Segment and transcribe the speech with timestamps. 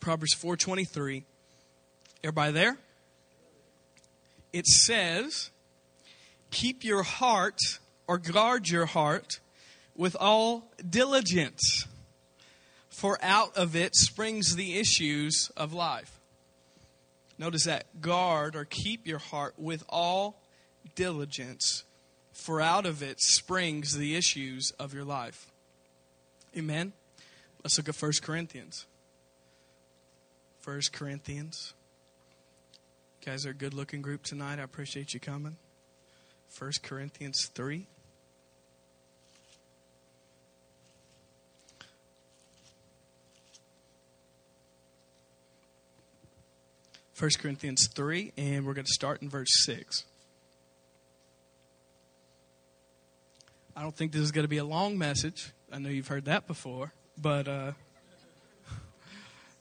[0.00, 1.24] Proverbs 4:23.
[2.24, 2.78] Everybody there?
[4.52, 5.50] It says,
[6.50, 7.60] "Keep your heart
[8.06, 9.40] or guard your heart
[9.94, 11.86] with all diligence,
[12.88, 16.18] for out of it springs the issues of life."
[17.38, 20.42] Notice that guard or keep your heart with all
[20.94, 21.84] diligence,
[22.32, 25.46] for out of it springs the issues of your life.
[26.56, 26.92] Amen.
[27.62, 28.86] Let's look at 1 Corinthians.
[30.64, 31.72] 1 Corinthians.
[33.20, 34.58] You guys are a good looking group tonight.
[34.58, 35.56] I appreciate you coming.
[36.58, 37.86] 1 Corinthians 3.
[47.14, 50.04] First Corinthians 3, and we're going to start in verse 6.
[53.76, 55.52] I don't think this is going to be a long message.
[55.70, 57.72] I know you've heard that before, but uh,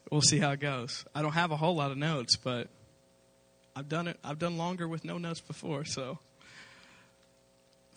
[0.10, 1.06] we'll see how it goes.
[1.14, 2.68] I don't have a whole lot of notes, but
[3.76, 4.18] I've done it.
[4.24, 5.86] I've done longer with no notes before.
[5.86, 6.20] So,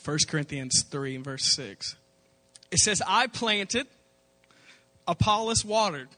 [0.05, 1.96] 1 Corinthians 3 and verse 6.
[2.70, 3.86] It says, I planted,
[5.06, 6.08] Apollos watered.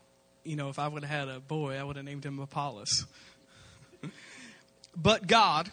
[0.44, 3.06] You know, if I would have had a boy, I would have named him Apollos.
[4.96, 5.70] but God,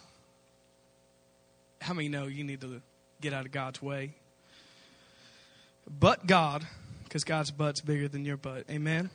[1.80, 2.80] how many know you need to
[3.20, 4.14] get out of God's way?
[5.88, 6.66] But God,
[7.04, 8.64] because God's butt's bigger than your butt.
[8.70, 9.10] Amen.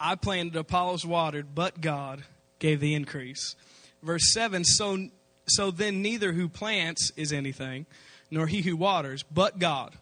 [0.00, 2.24] I planted, Apollos watered, but God
[2.58, 3.54] gave the increase.
[4.02, 5.08] Verse 7 so,
[5.46, 7.84] so then neither who plants is anything,
[8.30, 9.94] nor he who waters, but God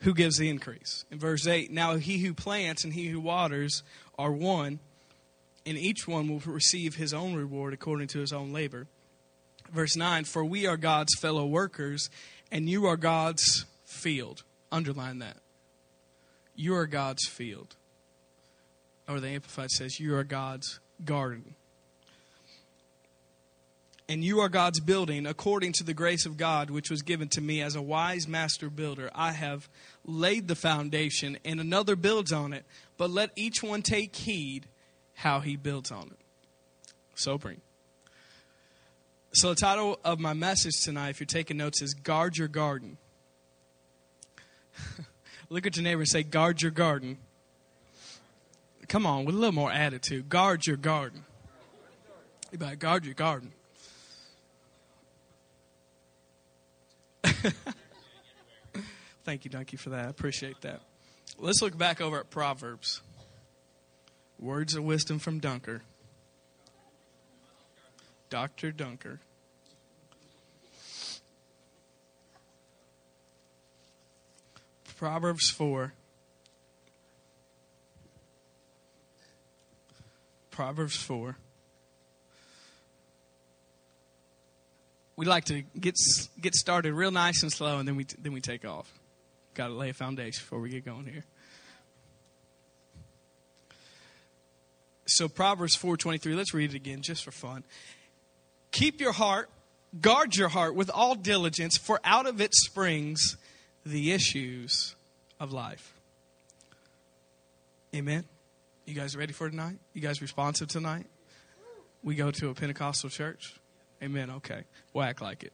[0.00, 1.04] who gives the increase.
[1.10, 3.82] In verse 8, now he who plants and he who waters
[4.18, 4.80] are one,
[5.64, 8.86] and each one will receive his own reward according to his own labor.
[9.72, 12.10] Verse 9, for we are God's fellow workers,
[12.50, 14.42] and you are God's field.
[14.70, 15.38] Underline that.
[16.54, 17.76] You are God's field.
[19.08, 21.54] Or the Amplified says, You are God's garden.
[24.08, 27.40] And you are God's building according to the grace of God, which was given to
[27.40, 29.10] me as a wise master builder.
[29.14, 29.68] I have
[30.04, 32.64] laid the foundation, and another builds on it.
[32.96, 34.66] But let each one take heed
[35.14, 36.18] how he builds on it.
[37.16, 37.62] Sobering.
[39.32, 42.98] So, the title of my message tonight, if you're taking notes, is Guard Your Garden.
[45.50, 47.18] Look at your neighbor and say, Guard your garden.
[48.88, 50.28] Come on, with a little more attitude.
[50.28, 51.24] Guard your garden.
[52.52, 53.52] Better guard your garden.
[59.24, 60.06] Thank you, Donkey, for that.
[60.06, 60.80] I appreciate that.
[61.38, 63.02] Let's look back over at Proverbs.
[64.38, 65.82] Words of wisdom from Dunker.
[68.30, 68.70] Dr.
[68.70, 69.20] Dunker.
[74.96, 75.92] Proverbs 4.
[80.56, 81.36] Proverbs 4.
[85.16, 85.96] We like to get
[86.40, 88.90] get started real nice and slow, and then we then we take off.
[89.52, 91.24] Got to lay a foundation before we get going here.
[95.04, 96.34] So Proverbs four twenty three.
[96.34, 97.62] Let's read it again, just for fun.
[98.72, 99.50] Keep your heart,
[100.00, 103.36] guard your heart with all diligence, for out of it springs
[103.84, 104.94] the issues
[105.38, 105.92] of life.
[107.94, 108.24] Amen.
[108.86, 109.78] You guys ready for tonight?
[109.94, 111.06] You guys responsive tonight?
[112.04, 113.56] We go to a Pentecostal church?
[114.00, 114.30] Amen.
[114.30, 114.62] Okay.
[114.92, 115.52] We'll act like it.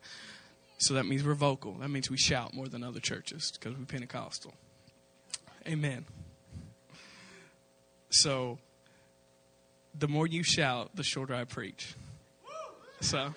[0.76, 1.72] So that means we're vocal.
[1.80, 4.52] That means we shout more than other churches because we're Pentecostal.
[5.66, 6.04] Amen.
[8.10, 8.58] So
[9.98, 11.94] the more you shout, the shorter I preach.
[13.00, 13.32] So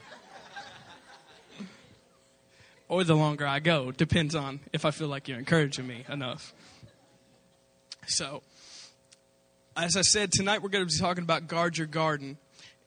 [2.90, 3.92] or the longer I go.
[3.92, 6.54] Depends on if I feel like you're encouraging me enough.
[8.08, 8.44] So,
[9.76, 12.38] as I said, tonight we're going to be talking about guard your garden.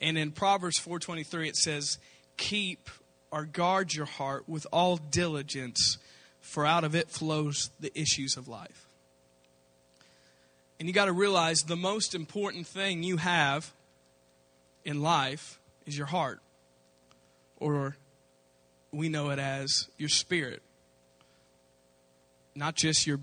[0.00, 1.98] And in Proverbs 4:23 it says,
[2.36, 2.88] "Keep
[3.30, 5.98] or guard your heart with all diligence,
[6.40, 8.86] for out of it flows the issues of life."
[10.78, 13.72] And you got to realize the most important thing you have
[14.84, 16.40] in life is your heart
[17.56, 17.96] or
[18.92, 20.62] we know it as your spirit.
[22.54, 23.18] Not just your,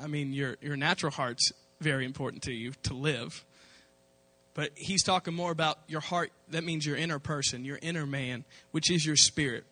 [0.00, 3.44] I mean, your, your natural heart's very important to you to live.
[4.54, 6.32] But he's talking more about your heart.
[6.48, 9.64] That means your inner person, your inner man, which is your spirit.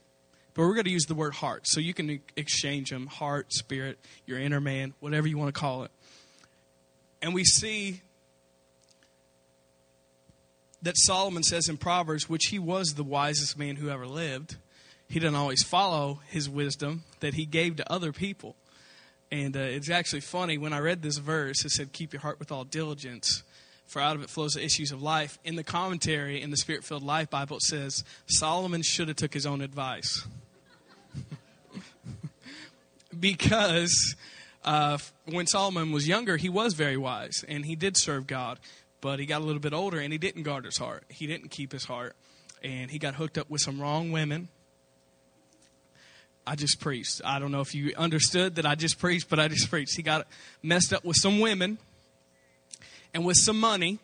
[0.52, 1.62] But we're going to use the word heart.
[1.64, 5.84] So you can exchange them heart, spirit, your inner man, whatever you want to call
[5.84, 5.90] it.
[7.22, 8.02] And we see
[10.82, 14.56] that Solomon says in Proverbs, which he was the wisest man who ever lived,
[15.08, 18.54] he didn't always follow his wisdom that he gave to other people.
[19.34, 22.38] And uh, it's actually funny when I read this verse, it said, Keep your heart
[22.38, 23.42] with all diligence,
[23.84, 25.40] for out of it flows the issues of life.
[25.42, 29.34] In the commentary in the Spirit filled Life Bible, it says, Solomon should have took
[29.34, 30.24] his own advice.
[33.18, 34.14] because
[34.64, 38.60] uh, when Solomon was younger, he was very wise and he did serve God.
[39.00, 41.06] But he got a little bit older and he didn't guard his heart.
[41.08, 42.14] He didn't keep his heart.
[42.62, 44.48] And he got hooked up with some wrong women.
[46.46, 47.22] I just preached.
[47.24, 49.96] I don't know if you understood that I just preached, but I just preached.
[49.96, 50.26] He got
[50.62, 51.78] messed up with some women
[53.14, 53.98] and with some money.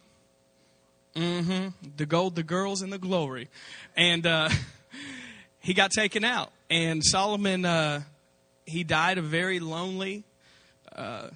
[1.14, 1.68] Mm-hmm.
[1.96, 3.48] The gold, the girls, and the glory.
[3.96, 4.48] And uh,
[5.60, 6.50] he got taken out.
[6.70, 8.02] And Solomon, uh,
[8.64, 10.24] he died a very lonely,
[10.94, 11.28] uh,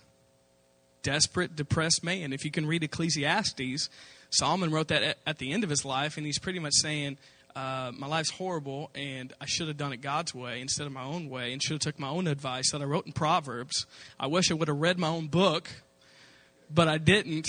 [1.03, 2.33] desperate, depressed man.
[2.33, 3.91] If you can read Ecclesiastes,
[4.31, 7.19] Solomon wrote that at, at the end of his life, and he's pretty much saying,
[7.57, 11.05] uh, my life's horrible, and I should have done it God's way instead of my
[11.05, 13.87] own way, and should have took my own advice that I wrote in Proverbs.
[14.19, 15.69] I wish I would have read my own book,
[16.73, 17.49] but I didn't.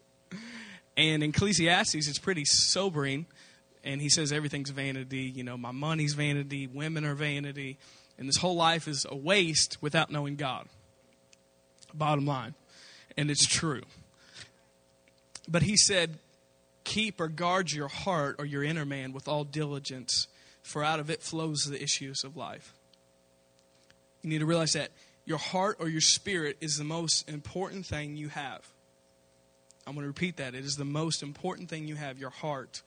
[0.96, 3.26] and in Ecclesiastes, it's pretty sobering,
[3.84, 5.32] and he says everything's vanity.
[5.34, 7.78] You know, my money's vanity, women are vanity,
[8.18, 10.66] and this whole life is a waste without knowing God.
[11.94, 12.54] Bottom line.
[13.16, 13.82] And it's true.
[15.48, 16.18] But he said,
[16.84, 20.26] Keep or guard your heart or your inner man with all diligence,
[20.62, 22.74] for out of it flows the issues of life.
[24.22, 24.90] You need to realize that
[25.24, 28.66] your heart or your spirit is the most important thing you have.
[29.86, 30.54] I'm going to repeat that.
[30.54, 32.82] It is the most important thing you have, your heart.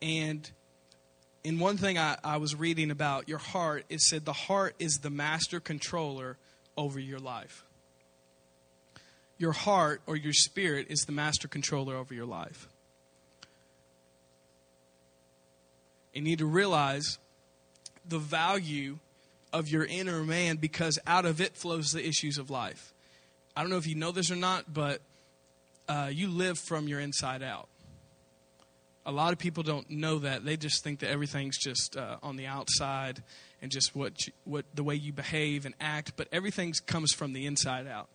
[0.00, 0.50] And
[1.44, 5.00] in one thing I, I was reading about your heart, it said the heart is
[5.02, 6.36] the master controller
[6.76, 7.64] over your life.
[9.38, 12.68] Your heart or your spirit is the master controller over your life.
[16.12, 17.18] You need to realize
[18.06, 18.98] the value
[19.52, 22.92] of your inner man because out of it flows the issues of life.
[23.56, 25.00] I don't know if you know this or not, but
[25.88, 27.68] uh, you live from your inside out
[29.04, 30.44] a lot of people don't know that.
[30.44, 33.22] They just think that everything's just uh, on the outside
[33.60, 37.32] and just what you, what the way you behave and act, but everything comes from
[37.32, 38.08] the inside out.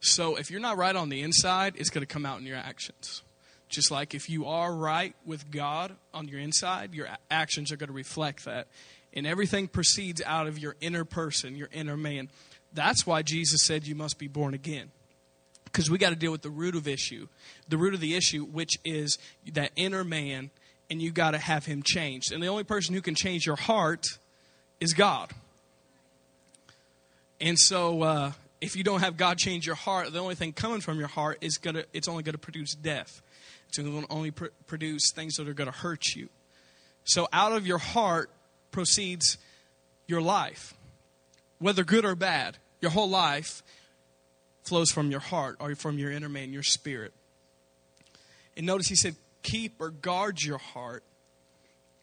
[0.00, 2.56] So if you're not right on the inside, it's going to come out in your
[2.56, 3.22] actions.
[3.70, 7.88] Just like if you are right with God on your inside, your actions are going
[7.88, 8.66] to reflect that.
[9.12, 12.28] And everything proceeds out of your inner person, your inner man.
[12.72, 14.90] That's why Jesus said you must be born again
[15.64, 17.28] because we got to deal with the root of issue
[17.68, 19.18] the root of the issue which is
[19.52, 20.50] that inner man
[20.90, 23.56] and you got to have him changed and the only person who can change your
[23.56, 24.06] heart
[24.80, 25.30] is god
[27.40, 30.80] and so uh, if you don't have god change your heart the only thing coming
[30.80, 33.22] from your heart is gonna it's only going to produce death
[33.70, 36.28] to only pr- produce things that are going to hurt you
[37.04, 38.30] so out of your heart
[38.70, 39.38] proceeds
[40.06, 40.74] your life
[41.58, 43.62] whether good or bad your whole life
[44.64, 47.12] flows from your heart or from your inner man, your spirit.
[48.56, 51.02] And notice he said, keep or guard your heart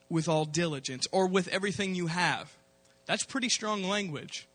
[0.09, 2.55] with all diligence or with everything you have.
[3.05, 4.47] That's pretty strong language.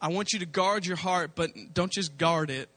[0.00, 2.68] I want you to guard your heart, but don't just guard it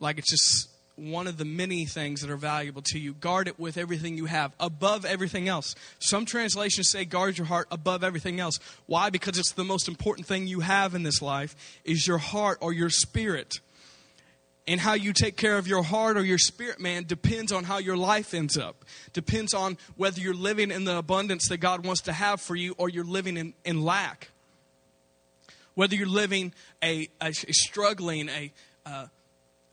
[0.00, 3.12] like it's just one of the many things that are valuable to you.
[3.12, 5.74] Guard it with everything you have, above everything else.
[5.98, 8.58] Some translations say guard your heart above everything else.
[8.86, 9.10] Why?
[9.10, 11.54] Because it's the most important thing you have in this life
[11.84, 13.60] is your heart or your spirit
[14.66, 17.78] and how you take care of your heart or your spirit man depends on how
[17.78, 22.00] your life ends up depends on whether you're living in the abundance that god wants
[22.00, 24.30] to have for you or you're living in, in lack
[25.74, 28.52] whether you're living a, a, struggling a
[28.84, 29.06] uh,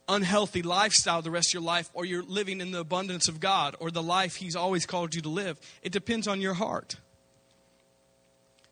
[0.08, 3.74] unhealthy lifestyle the rest of your life or you're living in the abundance of god
[3.80, 6.96] or the life he's always called you to live it depends on your heart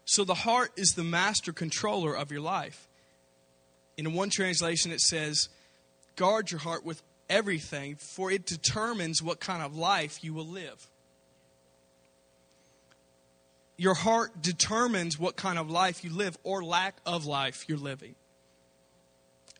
[0.05, 2.87] so the heart is the master controller of your life
[3.97, 5.49] in one translation it says
[6.17, 10.87] guard your heart with everything, for it determines what kind of life you will live.
[13.77, 18.15] Your heart determines what kind of life you live or lack of life you're living.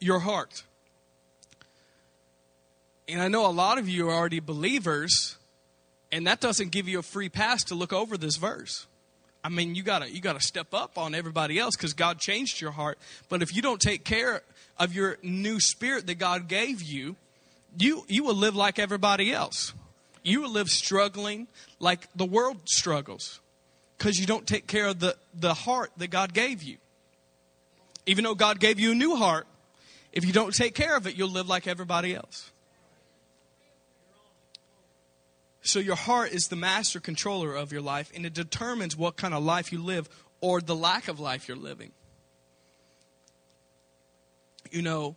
[0.01, 0.65] Your heart.
[3.09, 5.37] And I know a lot of you are already believers,
[6.11, 8.87] and that doesn't give you a free pass to look over this verse.
[9.45, 12.71] I mean, you gotta you gotta step up on everybody else because God changed your
[12.71, 12.99] heart.
[13.29, 14.43] But if you don't take care
[14.79, 17.17] of your new spirit that God gave you,
[17.79, 19.73] you, you will live like everybody else.
[20.23, 21.49] You will live struggling
[21.81, 23.41] like the world struggles
[23.99, 26.77] because you don't take care of the, the heart that God gave you.
[28.07, 29.47] Even though God gave you a new heart,
[30.13, 32.52] if you don't take care of it, you'll live like everybody else.
[35.73, 39.33] So, your heart is the master controller of your life, and it determines what kind
[39.33, 40.07] of life you live
[40.43, 41.93] or the lack of life you're living.
[44.71, 45.17] You know,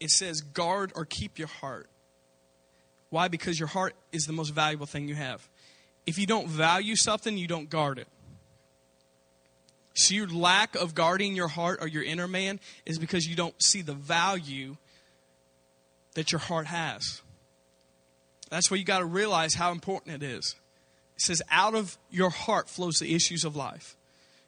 [0.00, 1.90] it says guard or keep your heart.
[3.10, 3.28] Why?
[3.28, 5.46] Because your heart is the most valuable thing you have.
[6.06, 8.08] If you don't value something, you don't guard it.
[9.92, 13.62] So your lack of guarding your heart or your inner man is because you don't
[13.62, 14.78] see the value
[16.14, 17.20] that your heart has.
[18.52, 20.56] That's where you got to realize how important it is.
[21.16, 23.96] It says, out of your heart flows the issues of life.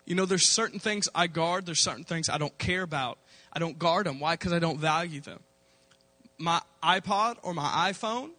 [0.04, 3.16] You know, there's certain things I guard, there's certain things I don't care about.
[3.50, 4.20] I don't guard them.
[4.20, 4.34] Why?
[4.34, 5.40] Because I don't value them.
[6.36, 8.32] My iPod or my iPhone,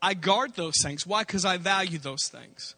[0.00, 1.06] I guard those things.
[1.06, 1.24] Why?
[1.24, 2.74] Because I value those things.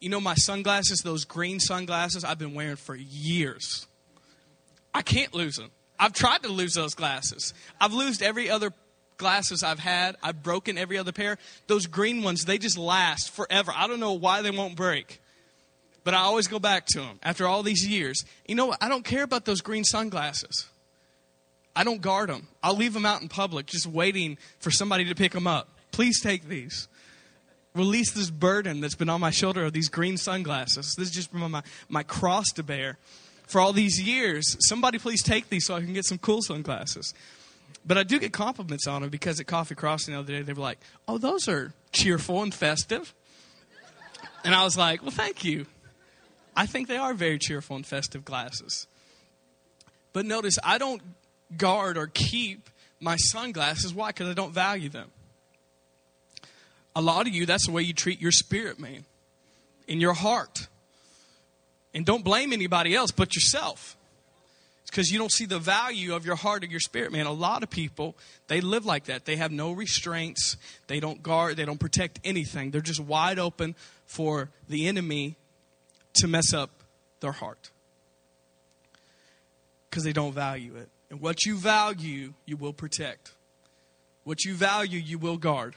[0.00, 3.86] You know, my sunglasses, those green sunglasses, I've been wearing for years.
[4.92, 5.70] I can't lose them.
[5.96, 7.54] I've tried to lose those glasses.
[7.80, 8.72] I've lost every other
[9.16, 10.16] glasses I've had.
[10.22, 11.38] I've broken every other pair.
[11.66, 13.72] Those green ones, they just last forever.
[13.74, 15.20] I don't know why they won't break.
[16.04, 18.24] But I always go back to them after all these years.
[18.46, 18.78] You know what?
[18.80, 20.66] I don't care about those green sunglasses.
[21.74, 22.48] I don't guard them.
[22.62, 25.68] I'll leave them out in public just waiting for somebody to pick them up.
[25.90, 26.88] Please take these.
[27.74, 30.94] Release this burden that's been on my shoulder of these green sunglasses.
[30.96, 32.96] This is just my, my cross to bear
[33.46, 34.56] for all these years.
[34.60, 37.12] Somebody please take these so I can get some cool sunglasses.
[37.86, 40.52] But I do get compliments on them because at Coffee Crossing the other day, they
[40.52, 43.14] were like, oh, those are cheerful and festive.
[44.44, 45.66] And I was like, well, thank you.
[46.56, 48.86] I think they are very cheerful and festive glasses.
[50.12, 51.02] But notice, I don't
[51.56, 53.94] guard or keep my sunglasses.
[53.94, 54.08] Why?
[54.08, 55.10] Because I don't value them.
[56.96, 59.04] A lot of you, that's the way you treat your spirit, man,
[59.86, 60.66] in your heart.
[61.94, 63.95] And don't blame anybody else but yourself
[64.96, 67.26] because you don't see the value of your heart or your spirit, man.
[67.26, 69.26] A lot of people, they live like that.
[69.26, 70.56] They have no restraints.
[70.86, 71.58] They don't guard.
[71.58, 72.70] They don't protect anything.
[72.70, 73.74] They're just wide open
[74.06, 75.36] for the enemy
[76.14, 76.70] to mess up
[77.20, 77.70] their heart
[79.90, 80.88] because they don't value it.
[81.10, 83.34] And what you value, you will protect.
[84.24, 85.74] What you value, you will guard.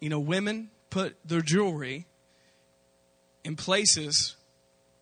[0.00, 2.06] You know, women put their jewelry
[3.44, 4.34] in places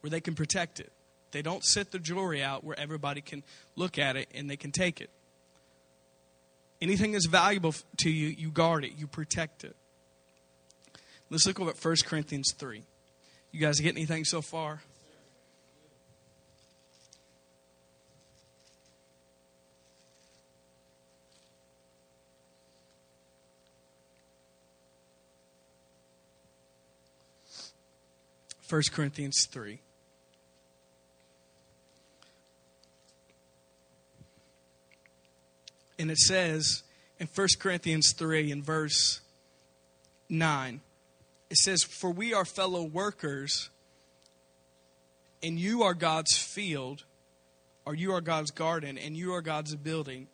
[0.03, 0.93] where they can protect it.
[1.33, 3.45] They don't set the jewelry out where everybody can
[3.77, 5.11] look at it and they can take it.
[6.83, 9.77] Anything that's valuable to you, you guard it, you protect it.
[11.29, 12.83] Let's look over at 1 Corinthians 3.
[13.53, 14.81] You guys get anything so far?
[28.63, 29.81] First Corinthians 3.
[36.01, 36.83] And it says
[37.19, 39.21] in 1 Corinthians 3 in verse
[40.31, 40.81] 9,
[41.51, 43.69] it says, For we are fellow workers,
[45.43, 47.05] and you are God's field,
[47.85, 50.29] or you are God's garden, and you are God's building,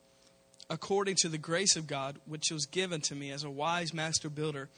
[0.70, 4.30] according to the grace of God, which was given to me as a wise master
[4.30, 4.68] builder.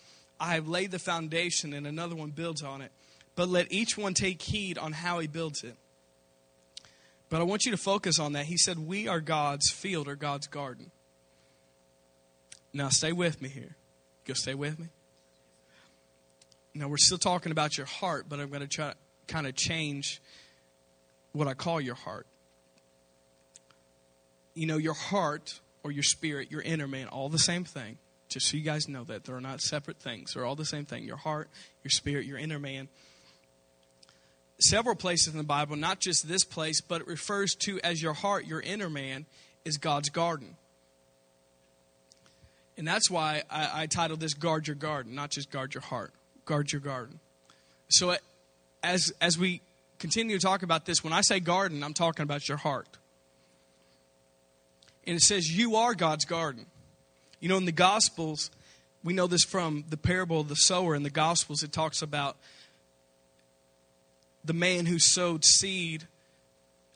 [0.40, 2.92] I have laid the foundation, and another one builds on it.
[3.37, 5.76] But let each one take heed on how he builds it.
[7.31, 8.47] But I want you to focus on that.
[8.47, 10.91] He said, We are God's field or God's garden.
[12.73, 13.77] Now, stay with me here.
[14.25, 14.87] Go stay with me.
[16.75, 19.55] Now, we're still talking about your heart, but I'm going to try to kind of
[19.55, 20.21] change
[21.33, 22.27] what I call your heart.
[24.55, 27.99] You know, your heart or your spirit, your inner man, all the same thing.
[28.29, 30.35] Just so you guys know that they're not separate things.
[30.35, 31.05] They're all the same thing.
[31.05, 31.49] Your heart,
[31.83, 32.89] your spirit, your inner man
[34.61, 38.15] several places in the Bible, not just this place, but it refers to as your
[38.15, 39.27] heart, your inner man,
[39.65, 40.57] is God's garden.
[42.77, 46.12] And that's why I, I titled this Guard Your Garden, not just Guard Your Heart,
[46.45, 47.19] Guard Your Garden.
[47.88, 48.17] So
[48.83, 49.61] as, as we
[49.99, 52.87] continue to talk about this, when I say garden, I'm talking about your heart.
[55.07, 56.67] And it says, You are God's garden.
[57.41, 58.50] You know, in the Gospels,
[59.03, 62.37] we know this from the parable of the sower in the Gospels, it talks about
[64.45, 66.07] the man who sowed seed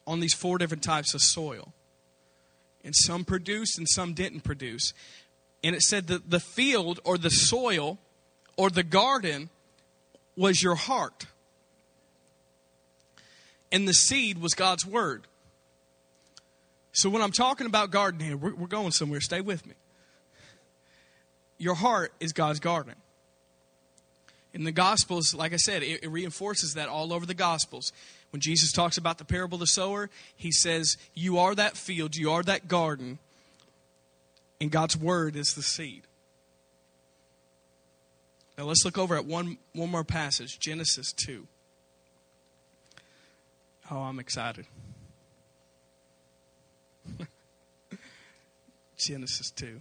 [0.06, 1.72] on these four different types of soil.
[2.84, 4.92] And some produced and some didn't produce.
[5.62, 7.98] And it said that the field or the soil
[8.56, 9.50] or the garden
[10.36, 11.26] was your heart.
[13.70, 15.26] And the seed was God's word.
[16.92, 19.20] So when I'm talking about garden here, we're, we're going somewhere.
[19.20, 19.74] Stay with me.
[21.58, 22.94] Your heart is God's garden
[24.54, 27.92] in the Gospels, like I said, it, it, reinforces that all over the Gospels.
[28.30, 32.16] When Jesus talks about the parable of the sower, he says, You are that field,
[32.16, 33.18] you are that garden,
[34.60, 36.02] and God's word is the seed.
[38.58, 41.46] Now let's look over at one, one more passage Genesis 2.
[43.90, 44.66] Oh, I'm excited.
[48.96, 49.80] Genesis 2.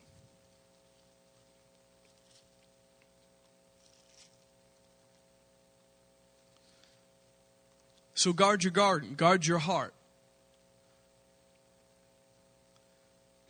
[8.21, 9.95] So guard your garden, guard your heart.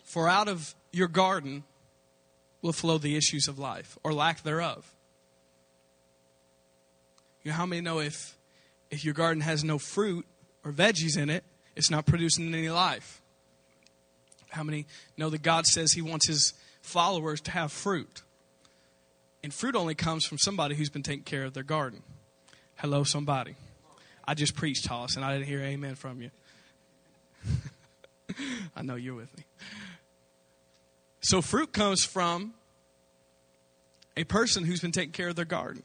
[0.06, 1.66] For out of your garden
[2.62, 4.90] will flow the issues of life or lack thereof.
[7.44, 8.38] You know how many know if
[8.90, 10.26] if your garden has no fruit
[10.64, 11.44] or veggies in it,
[11.76, 13.22] it's not producing any life?
[14.52, 14.86] How many
[15.18, 18.22] know that God says he wants his followers to have fruit?
[19.44, 22.04] And fruit only comes from somebody who's been taking care of their garden.
[22.78, 23.58] Hello, somebody.
[24.32, 26.32] I just preached, Hollis, and I didn't hear amen from you.
[28.78, 29.44] I know you're with me.
[31.20, 32.54] So, fruit comes from
[34.16, 35.84] a person who's been taking care of their garden.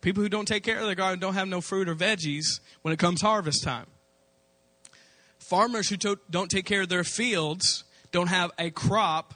[0.00, 2.94] People who don't take care of their garden don't have no fruit or veggies when
[2.94, 3.88] it comes harvest time.
[5.38, 9.34] Farmers who to- don't take care of their fields don't have a crop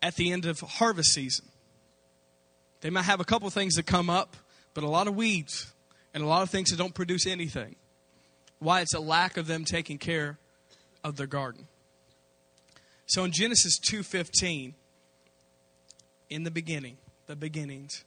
[0.00, 1.44] at the end of harvest season.
[2.80, 4.38] They might have a couple things that come up,
[4.72, 5.73] but a lot of weeds
[6.14, 7.74] and a lot of things that don't produce anything.
[8.60, 8.80] Why?
[8.80, 10.38] It's a lack of them taking care
[11.02, 11.66] of their garden.
[13.06, 14.74] So in Genesis 2:15,
[16.30, 18.04] in the beginning, the beginnings,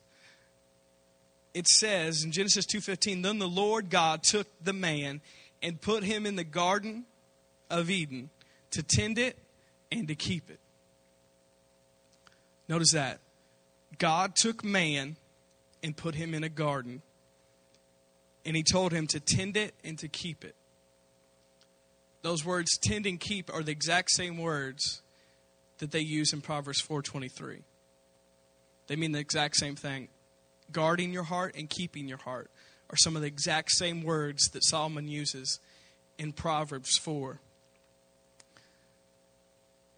[1.53, 5.21] it says in Genesis 2:15, then the Lord God took the man
[5.61, 7.05] and put him in the garden
[7.69, 8.29] of Eden
[8.71, 9.37] to tend it
[9.91, 10.59] and to keep it.
[12.67, 13.19] Notice that.
[13.97, 15.17] God took man
[15.83, 17.01] and put him in a garden
[18.47, 20.55] and he told him to tend it and to keep it.
[22.21, 25.01] Those words tend and keep are the exact same words
[25.79, 27.63] that they use in Proverbs 4:23.
[28.87, 30.07] They mean the exact same thing.
[30.71, 32.49] Guarding your heart and keeping your heart
[32.89, 35.59] are some of the exact same words that Solomon uses
[36.17, 37.41] in Proverbs 4.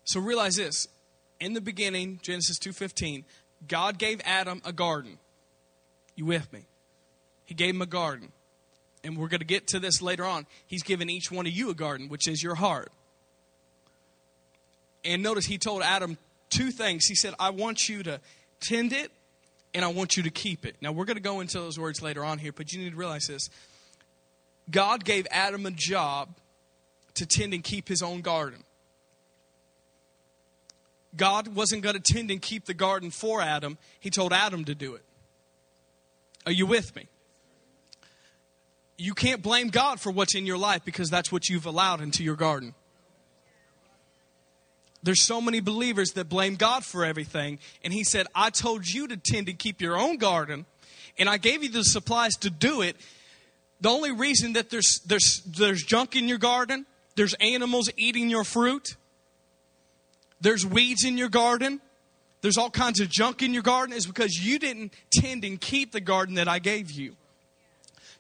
[0.06, 0.88] So realize this,
[1.40, 3.26] in the beginning, Genesis 2:15,
[3.68, 5.20] God gave Adam a garden.
[6.16, 6.66] You with me?
[7.46, 8.34] He gave him a garden.
[9.04, 10.46] And we're going to get to this later on.
[10.68, 12.92] He's given each one of you a garden, which is your heart.
[15.06, 16.18] And notice he told Adam
[16.50, 17.06] two things.
[17.06, 18.20] He said, I want you to
[18.60, 19.12] tend it
[19.74, 20.76] and I want you to keep it.
[20.82, 22.96] Now, we're going to go into those words later on here, but you need to
[22.96, 23.50] realize this.
[24.70, 26.30] God gave Adam a job
[27.16, 28.64] to tend and keep his own garden.
[31.16, 34.76] God wasn't going to tend and keep the garden for Adam, he told Adam to
[34.76, 35.04] do it.
[36.46, 37.08] Are you with me?
[39.02, 42.22] You can't blame God for what's in your life because that's what you've allowed into
[42.22, 42.76] your garden.
[45.02, 47.60] There's so many believers that blame God for everything.
[47.82, 50.66] And He said, I told you to tend and keep your own garden,
[51.18, 52.98] and I gave you the supplies to do it.
[53.80, 56.86] The only reason that there's, there's, there's junk in your garden,
[57.16, 58.98] there's animals eating your fruit,
[60.42, 61.80] there's weeds in your garden,
[62.42, 65.94] there's all kinds of junk in your garden is because you didn't tend and keep
[65.94, 67.16] the garden that I gave you.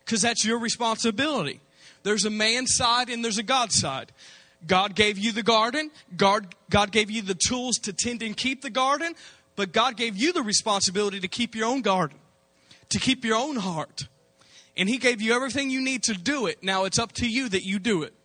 [0.09, 1.59] Because that's your responsibility.
[2.01, 4.11] There's a man's side and there's a God side.
[4.65, 5.91] God gave you the garden.
[6.17, 9.13] God, God gave you the tools to tend and keep the garden.
[9.55, 12.17] But God gave you the responsibility to keep your own garden,
[12.89, 14.07] to keep your own heart.
[14.75, 16.63] And He gave you everything you need to do it.
[16.63, 18.15] Now it's up to you that you do it.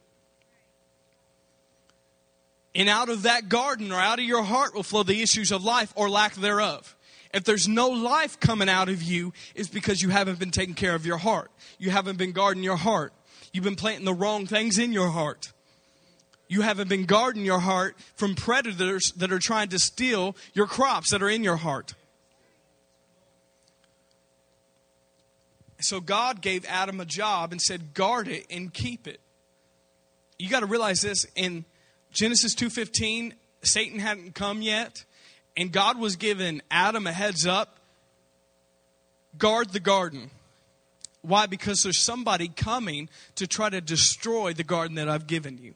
[2.74, 5.62] And out of that garden or out of your heart will flow the issues of
[5.62, 6.93] life or lack thereof.
[7.34, 10.94] If there's no life coming out of you, it's because you haven't been taking care
[10.94, 11.50] of your heart.
[11.78, 13.12] You haven't been guarding your heart.
[13.52, 15.52] You've been planting the wrong things in your heart.
[16.48, 21.10] You haven't been guarding your heart from predators that are trying to steal your crops
[21.10, 21.94] that are in your heart.
[25.80, 29.20] So God gave Adam a job and said, guard it and keep it.
[30.38, 31.64] You got to realize this in
[32.12, 33.32] Genesis 2:15,
[33.64, 35.04] Satan hadn't come yet,
[35.56, 37.78] and God was giving Adam a heads up.
[39.38, 40.30] Guard the garden.
[41.22, 41.46] Why?
[41.46, 45.74] Because there's somebody coming to try to destroy the garden that I've given you.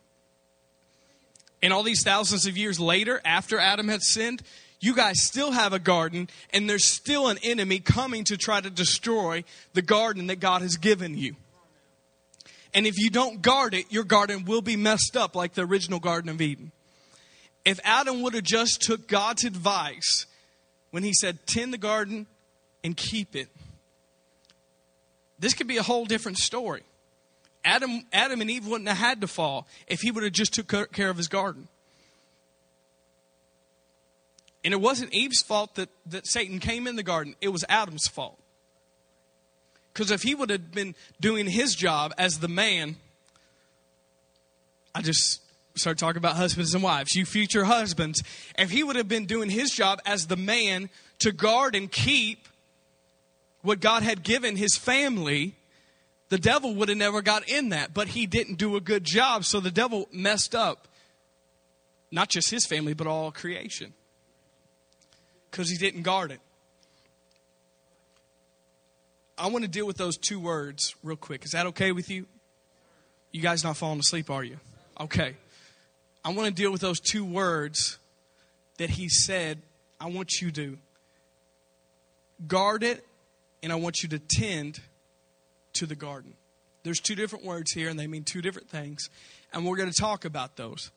[1.62, 4.42] And all these thousands of years later, after Adam had sinned,
[4.80, 8.70] you guys still have a garden, and there's still an enemy coming to try to
[8.70, 11.34] destroy the garden that God has given you.
[12.74, 15.98] And if you don't guard it, your garden will be messed up like the original
[15.98, 16.70] Garden of Eden.
[17.68, 20.24] If Adam would have just took God's advice
[20.90, 22.26] when he said, tend the garden
[22.82, 23.48] and keep it,
[25.38, 26.82] this could be a whole different story.
[27.66, 30.90] Adam, Adam and Eve wouldn't have had to fall if he would have just took
[30.92, 31.68] care of his garden.
[34.64, 37.36] And it wasn't Eve's fault that, that Satan came in the garden.
[37.42, 38.38] It was Adam's fault.
[39.92, 42.96] Because if he would have been doing his job as the man,
[44.94, 45.42] I just
[45.78, 47.14] start talking about husbands and wives.
[47.14, 48.22] You future husbands.
[48.58, 52.48] If he would have been doing his job as the man to guard and keep
[53.62, 55.54] what God had given his family,
[56.28, 57.94] the devil would have never got in that.
[57.94, 60.88] But he didn't do a good job, so the devil messed up
[62.10, 63.92] not just his family, but all creation
[65.50, 66.40] because he didn't guard it.
[69.36, 71.44] I want to deal with those two words real quick.
[71.44, 72.26] Is that okay with you?
[73.30, 74.58] You guys not falling asleep, are you?
[75.00, 75.36] Okay.
[76.28, 77.96] I want to deal with those two words
[78.76, 79.62] that he said.
[79.98, 80.76] I want you to
[82.46, 83.02] guard it
[83.62, 84.78] and I want you to tend
[85.72, 86.34] to the garden.
[86.82, 89.08] There's two different words here and they mean two different things.
[89.54, 90.90] And we're going to talk about those.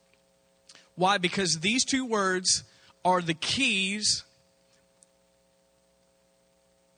[0.95, 1.17] Why?
[1.17, 2.65] Because these two words
[3.05, 4.25] are the keys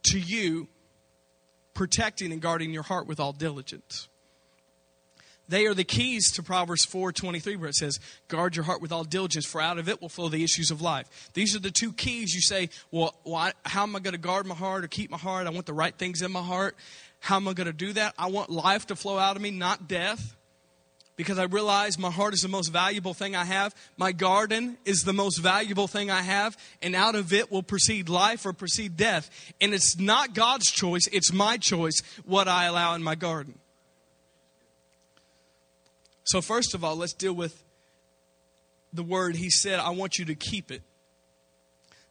[0.06, 0.70] to you
[1.76, 4.08] protecting and guarding your heart with all diligence.
[5.54, 9.04] They are the keys to Proverbs 4:23 where it says, "Guard your heart with all
[9.04, 11.94] diligence, for out of it will flow the issues of life." These are the two
[11.94, 15.12] keys you say, "Well, why, how am I going to guard my heart or keep
[15.12, 15.46] my heart?
[15.46, 16.76] I want the right things in my heart.
[17.20, 18.16] How am I going to do that?
[18.18, 20.36] I want life to flow out of me, not death."
[21.16, 23.76] because I realize my heart is the most valuable thing I have.
[23.98, 28.10] My garden is the most valuable thing I have, and out of it will proceed
[28.10, 29.30] life or proceed death.
[29.62, 33.60] And it's not God's choice, it's my choice what I allow in my garden.
[36.24, 37.64] So, first of all, let's deal with
[38.94, 40.82] the word he said, I want you to keep it.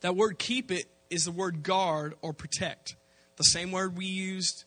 [0.01, 2.97] That word keep it is the word guard or protect.
[3.37, 4.65] The same word we used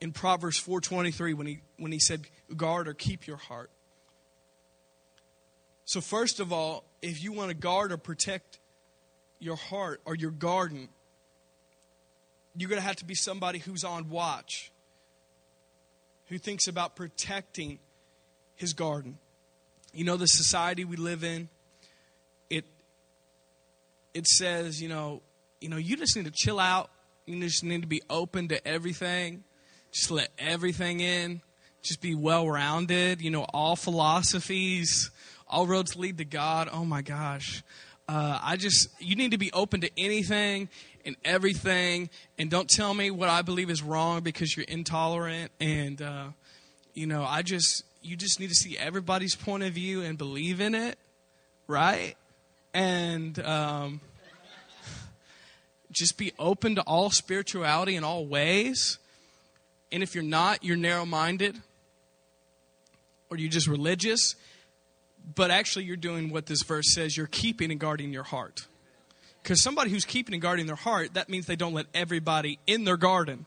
[0.00, 2.26] in Proverbs 4:23 when he when he said
[2.56, 3.70] guard or keep your heart.
[5.84, 8.58] So first of all, if you want to guard or protect
[9.38, 10.88] your heart or your garden,
[12.56, 14.72] you're going to have to be somebody who's on watch,
[16.26, 17.78] who thinks about protecting
[18.56, 19.18] his garden.
[19.92, 21.48] You know the society we live in,
[22.50, 22.64] it
[24.12, 25.22] it says, you know,
[25.60, 26.90] you know, you just need to chill out.
[27.26, 29.44] You just need to be open to everything.
[29.92, 31.40] Just let everything in.
[31.82, 33.20] Just be well rounded.
[33.20, 35.10] You know, all philosophies,
[35.48, 36.68] all roads lead to God.
[36.72, 37.62] Oh my gosh.
[38.08, 40.68] Uh, I just, you need to be open to anything
[41.04, 42.10] and everything.
[42.38, 45.50] And don't tell me what I believe is wrong because you're intolerant.
[45.58, 46.26] And, uh,
[46.94, 50.60] you know, I just, you just need to see everybody's point of view and believe
[50.60, 50.98] in it,
[51.66, 52.14] right?
[52.72, 54.00] And, um,
[55.90, 58.98] just be open to all spirituality in all ways.
[59.90, 61.56] And if you're not, you're narrow minded
[63.30, 64.34] or you're just religious.
[65.34, 68.66] But actually, you're doing what this verse says you're keeping and guarding your heart.
[69.42, 72.84] Because somebody who's keeping and guarding their heart, that means they don't let everybody in
[72.84, 73.46] their garden.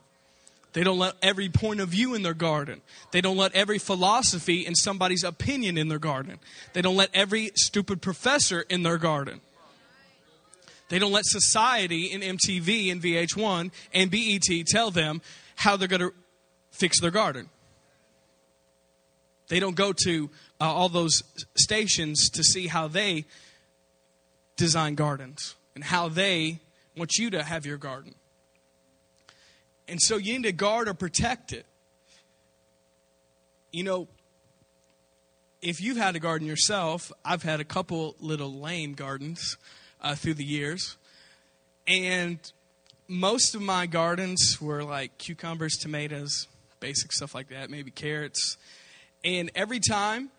[0.73, 2.82] They don't let every point of view in their garden.
[3.12, 6.39] They don't let every philosophy and somebody's opinion in their garden.
[6.73, 9.41] They don't let every stupid professor in their garden.
[10.89, 15.21] They don't let society and MTV and VH1 and BET tell them
[15.55, 16.13] how they're going to
[16.71, 17.49] fix their garden.
[19.47, 20.29] They don't go to
[20.62, 21.23] uh, all those
[21.55, 23.25] stations to see how they
[24.58, 26.60] design gardens and how they
[26.95, 28.13] want you to have your garden.
[29.89, 31.65] And so you need to guard or protect it.
[33.71, 34.08] You know,
[35.62, 39.58] if you've had a garden yourself, I've had a couple little lame gardens
[40.02, 40.97] uh, through the years.
[41.88, 42.39] And
[43.08, 46.47] most of my gardens were like cucumbers, tomatoes,
[46.80, 48.58] basic stuff like that, maybe carrots.
[49.23, 50.30] And every time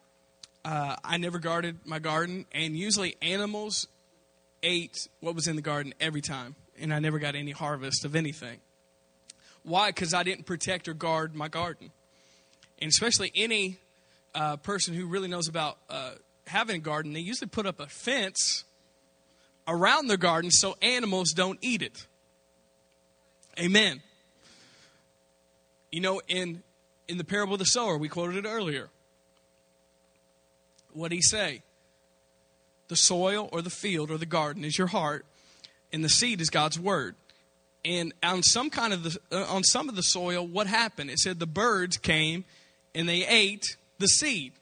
[0.65, 3.89] uh, I never guarded my garden, and usually animals
[4.63, 8.15] ate what was in the garden every time, and I never got any harvest of
[8.15, 8.61] anything.
[9.63, 9.91] Why?
[9.91, 11.91] Because I didn't protect or guard my garden.
[12.81, 13.79] And especially any
[14.35, 16.13] uh, person who really knows about uh,
[16.47, 18.65] having a garden, they usually put up a fence
[19.69, 22.07] around their garden so animals don't eat it.
[23.59, 24.03] Amen.
[25.93, 26.63] You know, in
[27.09, 28.89] in the parable of the sower, we quoted it earlier.
[30.93, 31.63] What did he say?
[32.89, 35.27] The soil or the field or the garden is your heart,
[35.93, 37.17] and the seed is God's word.
[37.85, 41.11] And on some kind of the uh, on some of the soil, what happened?
[41.11, 42.45] It said the birds came
[42.95, 43.65] and they ate
[43.99, 44.53] the seed.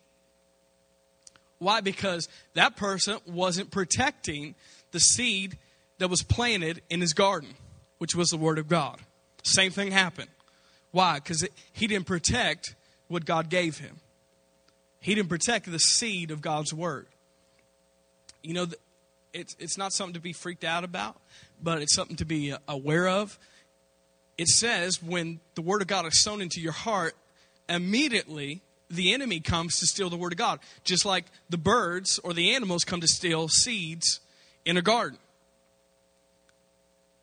[1.58, 1.80] Why?
[1.80, 4.54] Because that person wasn't protecting
[4.92, 5.58] the seed
[5.98, 7.54] that was planted in his garden,
[7.98, 9.00] which was the word of God.
[9.42, 10.30] Same thing happened.
[10.92, 11.16] Why?
[11.16, 12.74] Because he didn't protect
[13.08, 13.96] what God gave him.
[15.00, 17.06] He didn't protect the seed of God's word.
[18.42, 18.66] You know,
[19.38, 21.16] it's, it's not something to be freaked out about,
[21.62, 23.38] but it's something to be uh, aware of.
[24.36, 27.14] It says when the word of God is sown into your heart,
[27.68, 32.32] immediately the enemy comes to steal the word of God, just like the birds or
[32.32, 34.20] the animals come to steal seeds
[34.64, 35.18] in a garden.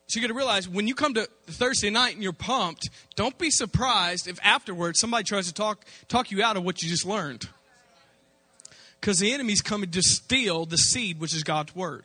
[0.08, 3.36] So you got to realize when you come to Thursday night and you're pumped, don't
[3.38, 7.04] be surprised if afterwards somebody tries to talk talk you out of what you just
[7.04, 7.48] learned.
[9.00, 12.04] Because the enemy's coming to steal the seed, which is God's word,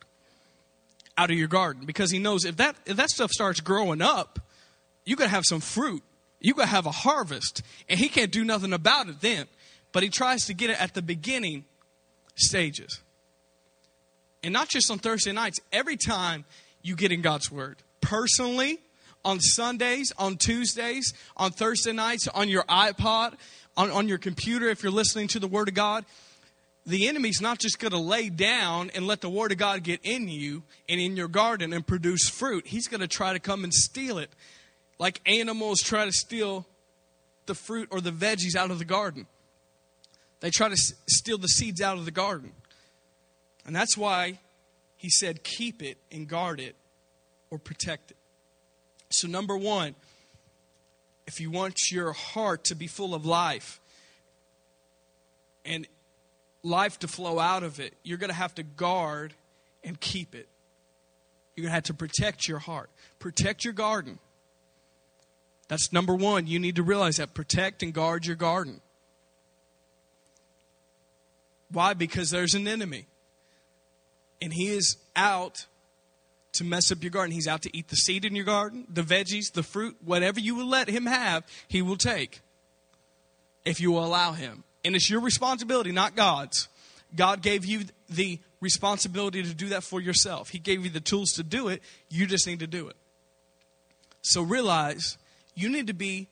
[1.17, 1.85] out of your garden.
[1.85, 4.39] Because he knows if that if that stuff starts growing up,
[5.05, 6.03] you got to have some fruit.
[6.39, 9.47] You got to have a harvest, and he can't do nothing about it then.
[9.91, 11.65] But he tries to get it at the beginning
[12.35, 13.01] stages.
[14.43, 16.45] And not just on Thursday nights, every time
[16.81, 17.77] you get in God's Word.
[18.01, 18.79] Personally,
[19.23, 23.35] on Sundays, on Tuesdays, on Thursday nights, on your iPod,
[23.77, 26.05] on, on your computer, if you're listening to the Word of God,
[26.85, 29.99] the enemy's not just going to lay down and let the Word of God get
[30.03, 32.65] in you and in your garden and produce fruit.
[32.67, 34.31] He's going to try to come and steal it
[35.01, 36.63] like animals try to steal
[37.47, 39.25] the fruit or the veggies out of the garden.
[40.41, 42.51] They try to steal the seeds out of the garden.
[43.65, 44.37] And that's why
[44.97, 46.75] he said, keep it and guard it
[47.49, 48.17] or protect it.
[49.09, 49.95] So, number one,
[51.25, 53.79] if you want your heart to be full of life
[55.65, 55.87] and
[56.63, 59.33] life to flow out of it, you're going to have to guard
[59.83, 60.47] and keep it.
[61.55, 64.19] You're going to have to protect your heart, protect your garden.
[65.67, 66.47] That's number one.
[66.47, 67.33] You need to realize that.
[67.33, 68.81] Protect and guard your garden.
[71.71, 71.93] Why?
[71.93, 73.05] Because there's an enemy.
[74.41, 75.67] And he is out
[76.53, 77.31] to mess up your garden.
[77.31, 80.55] He's out to eat the seed in your garden, the veggies, the fruit, whatever you
[80.55, 82.41] will let him have, he will take
[83.63, 84.65] if you will allow him.
[84.83, 86.67] And it's your responsibility, not God's.
[87.15, 90.49] God gave you the responsibility to do that for yourself.
[90.49, 91.81] He gave you the tools to do it.
[92.09, 92.95] You just need to do it.
[94.21, 95.17] So realize
[95.55, 96.27] you need to be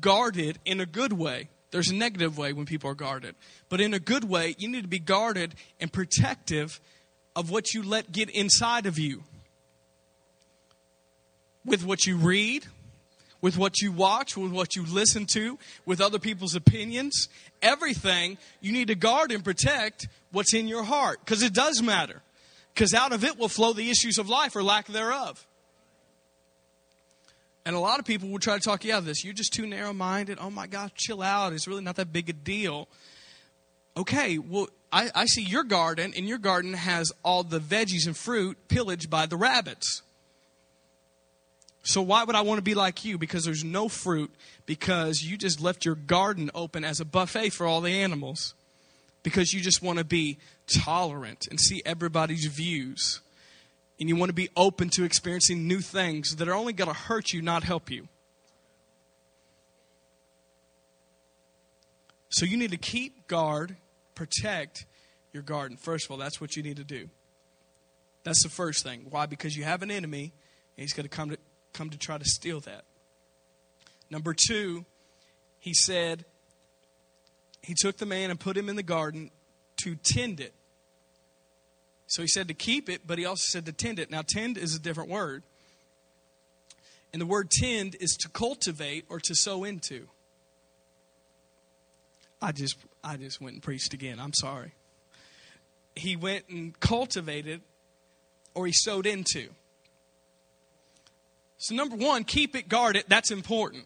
[0.00, 1.48] guarded in a good way.
[1.70, 3.34] There's a negative way when people are guarded.
[3.68, 6.80] But in a good way, you need to be guarded and protective
[7.36, 9.24] of what you let get inside of you.
[11.64, 12.66] With what you read,
[13.40, 17.28] with what you watch, with what you listen to, with other people's opinions,
[17.62, 21.20] everything, you need to guard and protect what's in your heart.
[21.24, 22.22] Because it does matter.
[22.74, 25.44] Because out of it will flow the issues of life or lack thereof.
[27.64, 29.24] And a lot of people will try to talk you out of this.
[29.24, 30.38] You're just too narrow minded.
[30.40, 31.52] Oh my God, chill out.
[31.52, 32.88] It's really not that big a deal.
[33.96, 38.16] Okay, well, I, I, see your garden, and your garden has all the veggies and
[38.16, 40.02] fruit pillaged by the rabbits.
[41.88, 43.16] So why would I want to be like you?
[43.16, 44.30] Because there's no fruit,
[44.66, 48.52] because you just left your garden open as a buffet for all the animals.
[49.22, 53.22] Because you just want to be tolerant and see everybody's views
[53.98, 56.94] and you want to be open to experiencing new things that are only going to
[56.94, 58.06] hurt you, not help you.
[62.28, 63.76] So you need to keep guard,
[64.14, 64.84] protect
[65.32, 65.78] your garden.
[65.78, 67.08] First of all, that's what you need to do.
[68.24, 69.06] That's the first thing.
[69.08, 69.24] Why?
[69.24, 70.34] Because you have an enemy,
[70.76, 71.38] and he's going to come to
[71.72, 72.84] come to try to steal that.
[74.10, 74.84] Number two,
[75.58, 76.24] he said
[77.62, 79.30] he took the man and put him in the garden
[79.78, 80.54] to tend it.
[82.06, 84.10] So he said to keep it, but he also said to tend it.
[84.10, 85.42] Now, tend is a different word.
[87.12, 90.08] And the word tend is to cultivate or to sow into.
[92.40, 94.20] I just I just went and preached again.
[94.20, 94.72] I'm sorry.
[95.96, 97.62] He went and cultivated
[98.54, 99.48] or he sowed into.
[101.58, 103.08] So number 1, keep it, guard it.
[103.08, 103.84] That's important.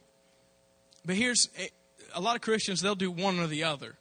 [1.05, 1.69] But here's eh,
[2.15, 3.97] a lot of Christians they'll do one or the other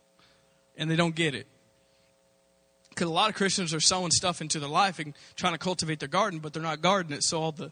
[0.77, 1.47] and they don't get it
[2.89, 5.99] because a lot of Christians are sowing stuff into their life and trying to cultivate
[5.99, 7.23] their garden, but they're not guarding it.
[7.23, 7.71] So all the,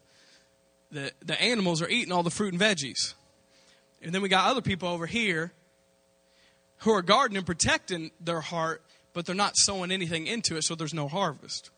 [0.92, 3.14] the, the animals are eating all the fruit and veggies.
[4.02, 5.52] And then we got other people over here
[6.80, 8.82] who are guarding and protecting their heart,
[9.14, 11.70] but they're not sowing anything into it, so there's no harvest.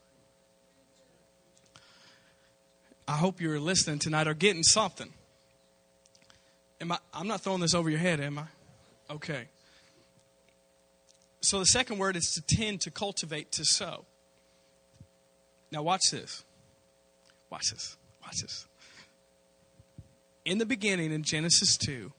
[3.06, 5.12] I hope you're listening tonight or getting something.
[6.80, 8.44] Am I, I'm not throwing this over your head, am I?
[9.10, 9.48] Okay.
[11.40, 14.04] So the second word is to tend, to cultivate, to sow.
[15.70, 16.44] Now, watch this.
[17.50, 17.96] Watch this.
[18.22, 18.66] Watch this.
[20.44, 22.12] In the beginning, in Genesis 2,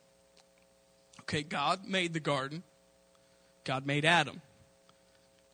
[1.22, 2.64] okay, God made the garden,
[3.64, 4.42] God made Adam.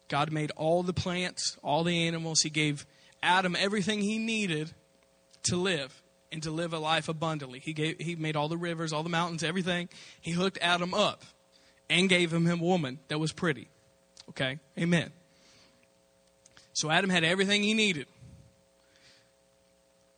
[0.08, 2.42] God made all the plants, all the animals.
[2.42, 2.86] He gave
[3.22, 4.74] Adam everything he needed
[5.44, 7.60] to live and to live a life abundantly.
[7.60, 9.90] He, gave, he made all the rivers, all the mountains, everything.
[10.22, 11.24] He hooked Adam up
[11.90, 13.68] and gave him a woman that was pretty.
[14.30, 14.60] Okay?
[14.78, 15.12] Amen.
[16.74, 18.08] So Adam had everything he needed.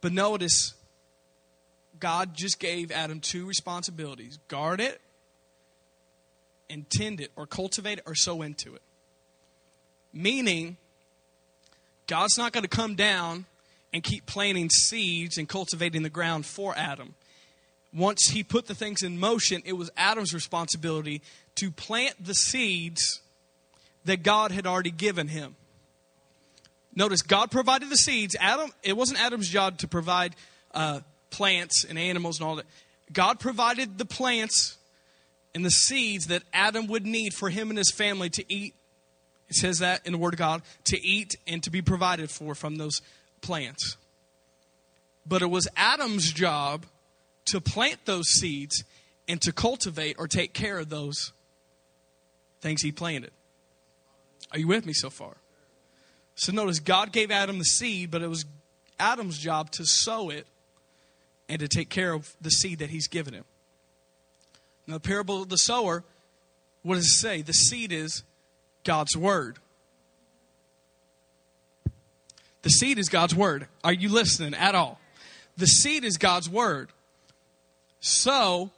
[0.02, 0.74] But notice,
[2.00, 5.00] God just gave Adam two responsibilities guard it
[6.70, 8.82] and tend it or cultivate it or sow into it.
[10.12, 10.78] Meaning,
[12.08, 13.46] God's not going to come down
[13.94, 17.16] and keep planting seeds and cultivating the ground for Adam.
[17.94, 21.22] Once he put the things in motion, it was Adam's responsibility
[21.56, 23.22] to plant the seeds
[24.06, 25.56] that God had already given him.
[26.96, 28.36] Notice God provided the seeds.
[28.40, 30.36] Adam, it wasn't Adam's job to provide
[30.74, 32.66] uh, plants and animals and all that.
[33.12, 34.78] God provided the plants
[35.54, 38.74] and the seeds that Adam would need for him and his family to eat.
[39.50, 42.56] It says that in the Word of God to eat and to be provided for
[42.56, 43.02] from those
[43.42, 43.98] plants.
[45.26, 46.86] But it was Adam's job
[47.46, 48.84] to plant those seeds
[49.28, 51.32] and to cultivate or take care of those
[52.60, 53.32] things he planted.
[54.52, 55.38] Are you with me so far?
[56.36, 58.46] So notice God gave Adam the seed, but it was
[59.00, 60.48] Adam's job to sow it
[61.50, 63.46] and to take care of the seed that he's given him.
[64.88, 66.04] Now, the parable of the sower,
[66.84, 67.42] what does it say?
[67.42, 68.24] The seed is
[68.84, 69.60] God's word.
[72.62, 73.68] The seed is God's word.
[73.84, 75.00] Are you listening at all?
[75.58, 76.90] The seed is God's word.
[78.00, 78.72] So,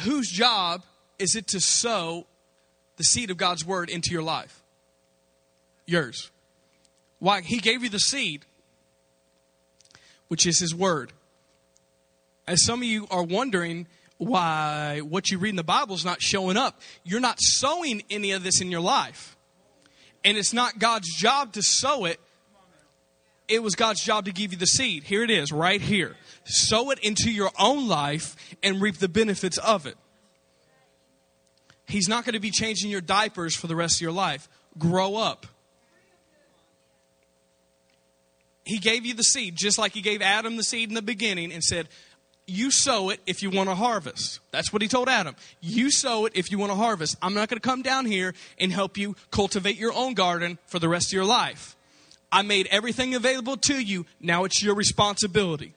[0.00, 0.82] whose job
[1.18, 2.26] is it to sow
[2.96, 4.62] the seed of God's word into your life?
[5.86, 6.30] Yours.
[7.18, 7.40] Why?
[7.40, 8.44] He gave you the seed,
[10.28, 11.12] which is His word.
[12.46, 13.86] As some of you are wondering
[14.18, 18.32] why what you read in the Bible is not showing up, you're not sowing any
[18.32, 19.35] of this in your life.
[20.26, 22.18] And it's not God's job to sow it,
[23.46, 25.04] it was God's job to give you the seed.
[25.04, 26.16] Here it is, right here.
[26.44, 29.96] Sow it into your own life and reap the benefits of it.
[31.86, 34.48] He's not going to be changing your diapers for the rest of your life.
[34.76, 35.46] Grow up.
[38.64, 41.52] He gave you the seed, just like He gave Adam the seed in the beginning
[41.52, 41.88] and said,
[42.46, 44.40] You sow it if you want to harvest.
[44.52, 45.34] That's what He told Adam.
[45.60, 47.16] You sow it if you want to harvest.
[47.20, 50.78] I'm not going to come down here and help you cultivate your own garden for
[50.78, 51.76] the rest of your life.
[52.30, 54.06] I made everything available to you.
[54.20, 55.74] Now it's your responsibility.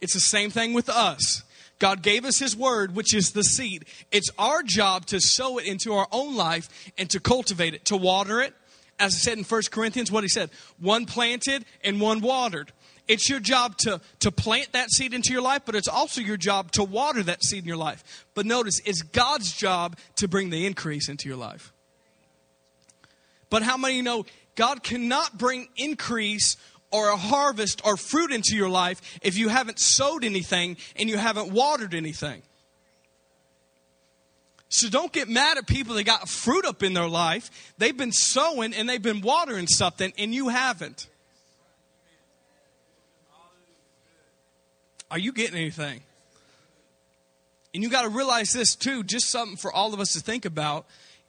[0.00, 1.44] It's the same thing with us.
[1.78, 3.86] God gave us His Word, which is the seed.
[4.10, 6.68] It's our job to sow it into our own life
[6.98, 8.54] and to cultivate it, to water it.
[8.98, 12.72] As I said in 1 Corinthians, what he said one planted and one watered.
[13.12, 16.38] It's your job to, to plant that seed into your life, but it's also your
[16.38, 18.26] job to water that seed in your life.
[18.32, 21.74] But notice, it's God's job to bring the increase into your life.
[23.50, 26.56] But how many know God cannot bring increase
[26.90, 31.18] or a harvest or fruit into your life if you haven't sowed anything and you
[31.18, 32.40] haven't watered anything.
[34.70, 37.74] So don't get mad at people that got fruit up in their life.
[37.76, 41.08] They've been sowing and they've been watering something and you haven't.
[45.12, 46.00] Are you getting anything?
[47.74, 50.46] And you got to realize this too, just something for all of us to think
[50.46, 50.86] about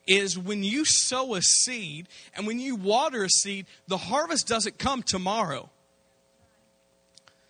[0.07, 4.77] is when you sow a seed and when you water a seed, the harvest doesn't
[4.77, 5.69] come tomorrow.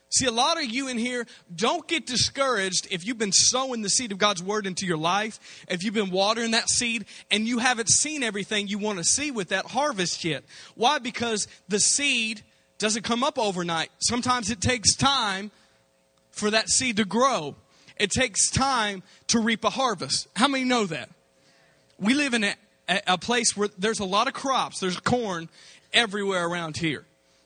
[0.10, 3.90] See, a lot of you in here don't get discouraged if you've been sowing the
[3.90, 7.60] seed of God's word into your life, if you've been watering that seed and you
[7.60, 10.44] haven't seen everything you want to see with that harvest yet.
[10.74, 10.98] Why?
[10.98, 12.42] Because the seed
[12.80, 13.90] doesn't come up overnight.
[14.00, 15.52] Sometimes it takes time
[16.34, 17.56] for that seed to grow,
[17.96, 20.28] it takes time to reap a harvest.
[20.36, 21.10] How many know that?
[22.00, 22.56] We live in a,
[23.08, 25.48] a place where there's a lot of crops, there's corn
[25.94, 27.06] everywhere around here.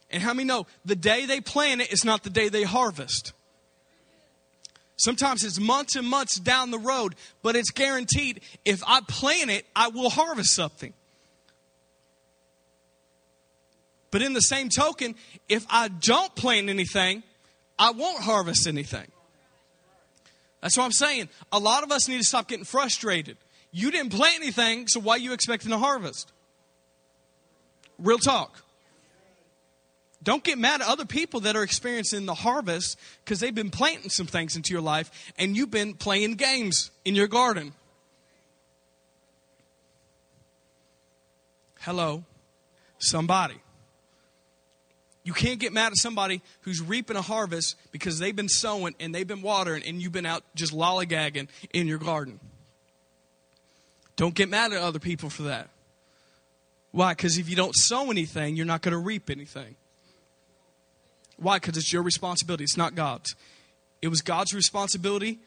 [0.10, 3.34] And how many know the day they plant it is not the day they harvest?
[4.96, 9.66] Sometimes it's months and months down the road, but it's guaranteed if I plant it,
[9.76, 10.94] I will harvest something.
[14.10, 15.16] But in the same token,
[15.50, 17.22] if I don't plant anything,
[17.80, 19.08] I won't harvest anything.
[20.62, 21.30] That's what I'm saying.
[21.52, 23.38] A lot of us need to stop getting frustrated.
[23.72, 26.32] You didn't plant anything, so why are you expecting to harvest?
[28.00, 28.64] Real talk.
[30.24, 34.10] Don't get mad at other people that are experiencing the harvest because they've been planting
[34.10, 37.74] some things into your life and you've been playing games in your garden.
[41.80, 42.26] Hello,
[42.98, 43.62] somebody.
[45.28, 49.14] You can't get mad at somebody who's reaping a harvest because they've been sowing and
[49.14, 52.40] they've been watering and you've been out just lollygagging in your garden.
[54.16, 55.68] Don't get mad at other people for that.
[56.94, 57.12] Why?
[57.12, 59.76] Because if you don't sow anything, you're not going to reap anything.
[61.36, 61.58] Why?
[61.58, 63.36] Because it's your responsibility, it's not God's.
[64.02, 65.40] It was God's responsibility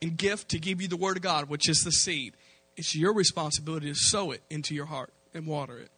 [0.00, 2.34] and gift to give you the Word of God, which is the seed.
[2.76, 5.90] It's your responsibility to sow it into your heart and water it.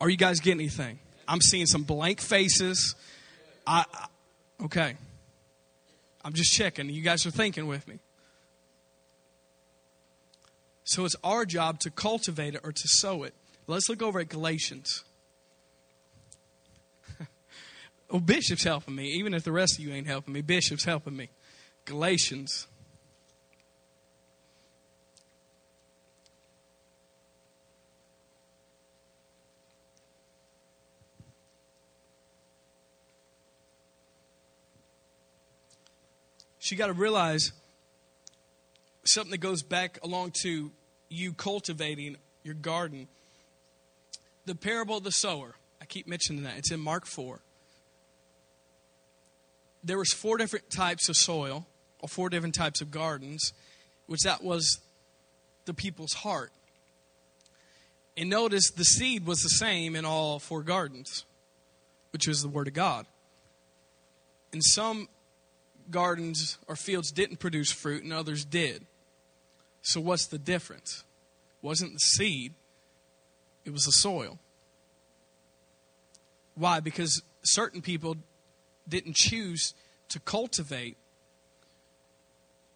[0.00, 0.98] Are you guys getting anything?
[1.28, 2.94] I'm seeing some blank faces.
[3.66, 4.06] I, I
[4.64, 4.94] okay.
[6.24, 6.90] I'm just checking.
[6.90, 7.98] You guys are thinking with me.
[10.84, 13.34] So it's our job to cultivate it or to sow it.
[13.66, 15.02] Let's look over at Galatians.
[17.18, 17.28] well,
[18.10, 20.42] oh, Bishop's helping me, even if the rest of you ain't helping me.
[20.42, 21.28] Bishop's helping me.
[21.84, 22.68] Galatians.
[36.66, 37.52] So you got to realize
[39.04, 40.72] something that goes back along to
[41.08, 43.06] you cultivating your garden.
[44.46, 45.54] The parable of the sower.
[45.80, 46.58] I keep mentioning that.
[46.58, 47.38] It's in Mark 4.
[49.84, 51.68] There was four different types of soil,
[52.00, 53.52] or four different types of gardens,
[54.08, 54.80] which that was
[55.66, 56.50] the people's heart.
[58.16, 61.26] And notice the seed was the same in all four gardens,
[62.10, 63.06] which was the Word of God.
[64.52, 65.06] And some
[65.90, 68.86] gardens or fields didn't produce fruit and others did.
[69.82, 71.04] So, what's the difference?
[71.62, 72.54] It wasn't the seed,
[73.64, 74.38] it was the soil.
[76.54, 76.80] Why?
[76.80, 78.16] Because certain people
[78.88, 79.74] didn't choose
[80.08, 80.96] to cultivate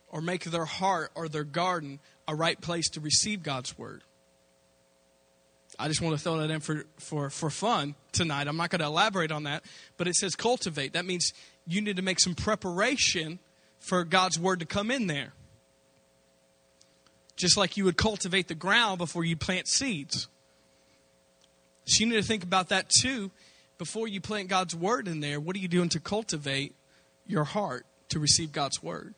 [0.08, 4.02] or make their heart or their garden a right place to receive God's word.
[5.78, 8.48] I just want to throw that in for, for, for fun tonight.
[8.48, 9.64] I'm not going to elaborate on that,
[9.96, 10.92] but it says cultivate.
[10.92, 11.32] That means
[11.71, 13.39] you need to make some preparation
[13.79, 15.33] for God's word to come in there.
[17.37, 20.29] Just like you would cultivate the ground before you plant seeds.
[21.87, 23.31] So you need to think about that too.
[23.79, 26.75] Before you plant God's word in there, what are you doing to cultivate
[27.27, 29.14] your heart to receive God's word?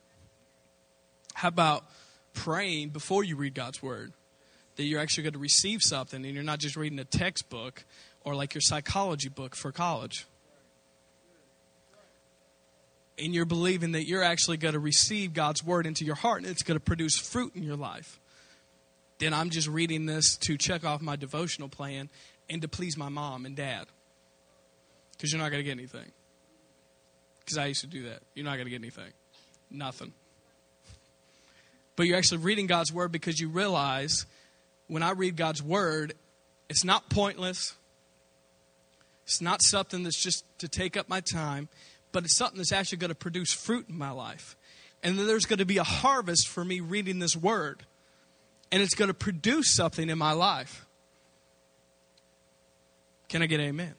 [1.33, 1.85] How about
[2.33, 4.13] praying before you read God's word?
[4.77, 7.83] That you're actually going to receive something and you're not just reading a textbook
[8.21, 10.25] or like your psychology book for college
[13.17, 16.51] and you're believing that you're actually going to receive God's word into your heart and
[16.51, 18.19] it's going to produce fruit in your life,
[19.19, 22.09] then I'm just reading this to check off my devotional plan
[22.49, 23.85] and to please my mom and dad.
[25.11, 26.11] Because you're not going to get anything.
[27.39, 28.19] Because I used to do that.
[28.33, 29.11] You're not going to get anything.
[29.69, 30.13] Nothing.
[31.95, 34.25] But you're actually reading God's word because you realize
[34.87, 36.13] when I read God's word,
[36.69, 37.75] it's not pointless.
[39.25, 41.69] It's not something that's just to take up my time
[42.13, 44.55] but it's something that's actually going to produce fruit in my life.
[45.03, 47.83] And then there's going to be a harvest for me reading this word.
[48.71, 50.85] And it's going to produce something in my life.
[53.27, 53.95] Can I get amen?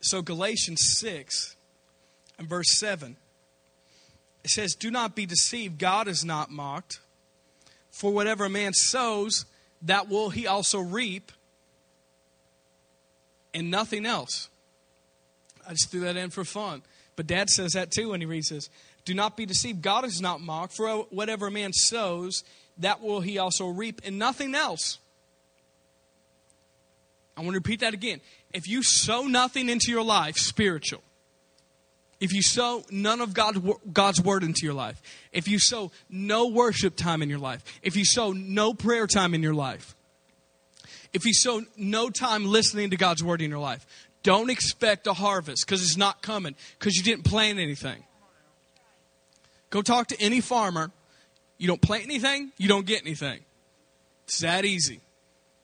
[0.00, 1.56] So, Galatians 6
[2.38, 3.16] and verse 7,
[4.44, 7.00] it says, Do not be deceived, God is not mocked.
[7.90, 9.44] For whatever a man sows,
[9.82, 11.32] that will he also reap,
[13.54, 14.48] and nothing else.
[15.68, 16.82] I just threw that in for fun.
[17.14, 18.70] But dad says that too when he reads this.
[19.04, 19.82] Do not be deceived.
[19.82, 20.74] God is not mocked.
[20.74, 22.42] For whatever a man sows,
[22.78, 24.98] that will he also reap, and nothing else.
[27.36, 28.20] I want to repeat that again.
[28.52, 31.02] If you sow nothing into your life, spiritual,
[32.20, 33.62] if you sow none of God,
[33.92, 35.00] God's word into your life,
[35.32, 39.34] if you sow no worship time in your life, if you sow no prayer time
[39.34, 39.94] in your life,
[41.12, 43.86] if you sow no time listening to God's word in your life,
[44.22, 48.04] don't expect a harvest because it's not coming because you didn't plant anything.
[49.70, 50.90] Go talk to any farmer.
[51.58, 53.40] You don't plant anything, you don't get anything.
[54.24, 55.00] It's that easy.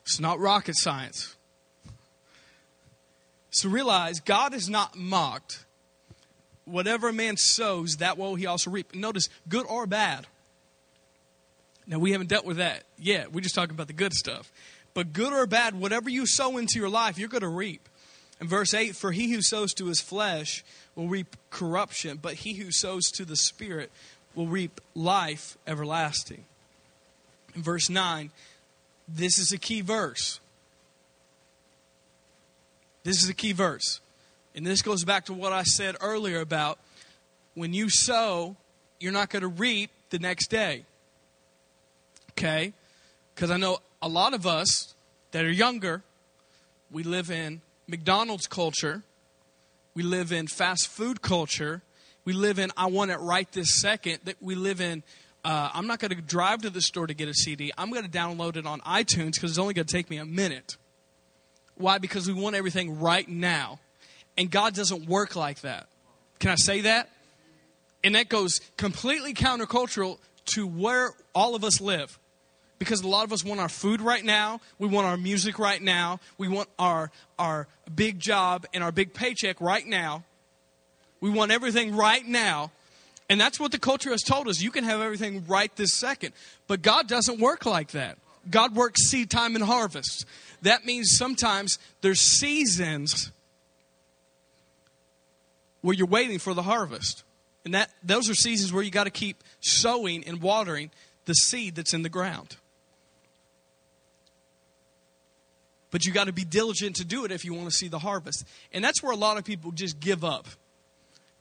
[0.02, 1.36] It's not rocket science.
[3.50, 5.64] So realize God is not mocked.
[6.64, 8.94] Whatever a man sows, that will he also reap.
[8.94, 10.26] Notice, good or bad.
[11.86, 13.32] Now, we haven't dealt with that yet.
[13.32, 14.50] We're just talking about the good stuff.
[14.94, 17.88] But good or bad, whatever you sow into your life, you're going to reap.
[18.44, 20.62] In verse 8, for he who sows to his flesh
[20.94, 23.90] will reap corruption, but he who sows to the Spirit
[24.34, 26.44] will reap life everlasting.
[27.54, 28.30] In verse 9,
[29.08, 30.40] this is a key verse.
[33.02, 34.00] This is a key verse.
[34.54, 36.78] And this goes back to what I said earlier about
[37.54, 38.56] when you sow,
[39.00, 40.84] you're not going to reap the next day.
[42.32, 42.74] Okay?
[43.34, 44.94] Because I know a lot of us
[45.30, 46.02] that are younger,
[46.90, 49.02] we live in McDonald's culture.
[49.94, 51.82] We live in fast food culture.
[52.24, 54.20] We live in I want it right this second.
[54.24, 55.02] That we live in
[55.44, 57.70] uh, I'm not going to drive to the store to get a CD.
[57.76, 60.24] I'm going to download it on iTunes because it's only going to take me a
[60.24, 60.76] minute.
[61.76, 61.98] Why?
[61.98, 63.80] Because we want everything right now.
[64.38, 65.86] And God doesn't work like that.
[66.38, 67.10] Can I say that?
[68.02, 70.18] And that goes completely countercultural
[70.54, 72.18] to where all of us live
[72.84, 75.80] because a lot of us want our food right now, we want our music right
[75.80, 80.24] now, we want our our big job and our big paycheck right now.
[81.20, 82.70] We want everything right now.
[83.30, 84.60] And that's what the culture has told us.
[84.60, 86.34] You can have everything right this second.
[86.66, 88.18] But God doesn't work like that.
[88.50, 90.26] God works seed time and harvest.
[90.60, 93.32] That means sometimes there's seasons
[95.80, 97.24] where you're waiting for the harvest.
[97.64, 100.90] And that those are seasons where you got to keep sowing and watering
[101.24, 102.56] the seed that's in the ground.
[105.94, 108.00] But you got to be diligent to do it if you want to see the
[108.00, 108.44] harvest.
[108.72, 110.48] And that's where a lot of people just give up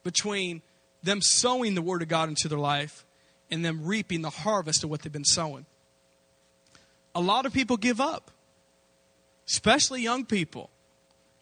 [0.03, 0.61] between
[1.01, 3.03] them sowing the word of God into their life
[3.49, 5.65] and them reaping the harvest of what they've been sowing.
[7.15, 8.29] A lot of people give up,
[9.47, 10.69] especially young people.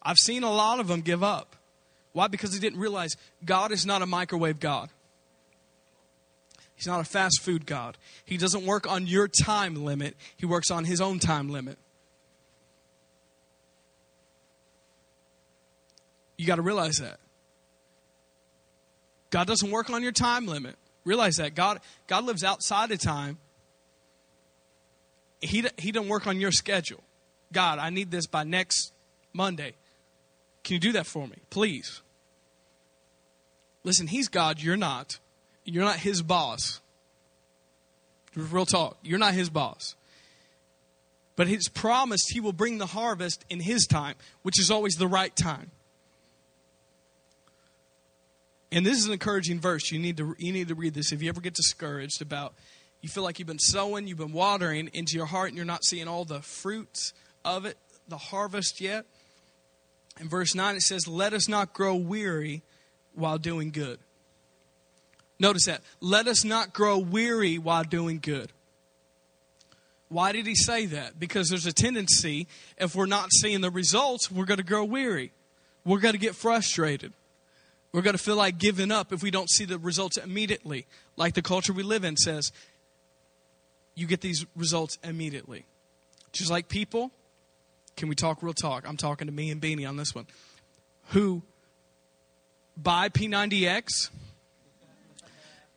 [0.01, 1.57] I've seen a lot of them give up.
[2.14, 2.30] Why?
[2.30, 4.88] Because they didn't realize God is not a microwave God.
[6.76, 7.97] He's not a fast food God.
[8.24, 11.78] He doesn't work on your time limit, He works on His own time limit.
[16.42, 17.20] You got to realize that.
[19.30, 20.76] God doesn't work on your time limit.
[21.06, 21.54] Realize that.
[21.54, 23.38] God, God lives outside of time.
[25.39, 27.04] He, he doesn't work on your schedule.
[27.54, 28.92] God, I need this by next
[29.34, 29.76] Monday.
[30.64, 31.36] Can you do that for me?
[31.52, 32.02] Please.
[33.84, 35.20] Listen, He's God, you're not.
[35.64, 36.82] You're not His boss.
[38.36, 38.98] Real talk.
[39.04, 39.96] You're not His boss.
[41.36, 45.08] But He's promised He will bring the harvest in His time, which is always the
[45.08, 45.70] right time.
[48.72, 49.92] And this is an encouraging verse.
[49.92, 52.54] You need to you need to read this if you ever get discouraged about
[53.02, 55.84] you feel like you've been sowing, you've been watering into your heart and you're not
[55.84, 57.14] seeing all the fruits
[57.44, 59.06] of it, the harvest yet.
[60.20, 62.62] In verse 9 it says, "Let us not grow weary
[63.14, 64.00] while doing good."
[65.40, 65.82] Notice that.
[66.00, 68.52] Let us not grow weary while doing good.
[70.08, 71.20] Why did he say that?
[71.20, 72.48] Because there's a tendency,
[72.78, 75.32] if we're not seeing the results, we're going to grow weary.
[75.84, 77.14] We're going to get frustrated.
[77.94, 80.86] We're going to feel like giving up if we don't see the results immediately.
[81.18, 82.52] Like the culture we live in says,
[83.96, 85.66] you get these results immediately.
[86.32, 87.12] Just like people,
[87.98, 88.88] can we talk real talk?
[88.88, 90.28] I'm talking to me and Beanie on this one,
[91.10, 91.42] who
[92.78, 94.10] buy P90X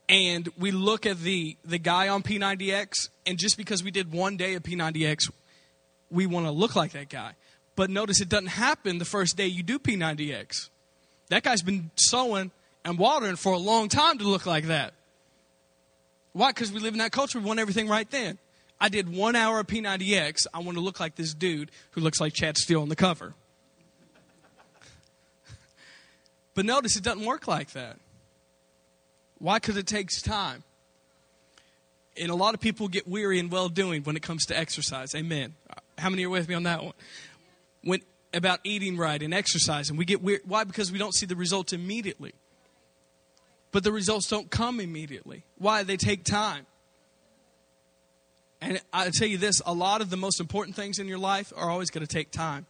[0.09, 4.37] and we look at the, the guy on P90X, and just because we did one
[4.37, 5.31] day of P90X,
[6.11, 7.33] we want to look like that guy.
[7.77, 10.69] But notice it doesn't happen the first day you do P90X.
[11.35, 12.53] That guy's been sowing
[12.85, 14.95] and watering for a long time to look like that.
[16.32, 16.51] Why?
[16.51, 17.41] Because we live in that culture.
[17.41, 18.39] We want everything right then.
[18.80, 20.47] I did one hour of P90X.
[20.55, 23.35] I want to look like this dude who looks like Chad Steele on the cover.
[26.55, 27.97] but notice it doesn't work like that.
[29.41, 29.57] Why?
[29.57, 30.62] Because it takes time.
[32.16, 35.16] And a lot of people get weary and well doing when it comes to exercise.
[35.16, 35.57] Amen.
[35.99, 36.95] How many are with me on that one?
[37.82, 38.03] When
[38.35, 39.97] about eating right and exercising.
[39.97, 40.43] We get weird.
[40.45, 40.64] Why?
[40.64, 42.32] Because we don't see the results immediately.
[43.72, 45.45] But the results don't come immediately.
[45.59, 45.82] Why?
[45.82, 46.66] They take time.
[48.61, 51.53] And I tell you this a lot of the most important things in your life
[51.57, 52.66] are always going to take time.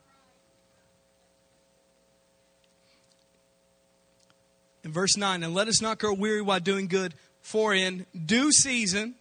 [4.82, 8.52] In verse 9, and let us not grow weary while doing good, for in due
[8.52, 9.14] season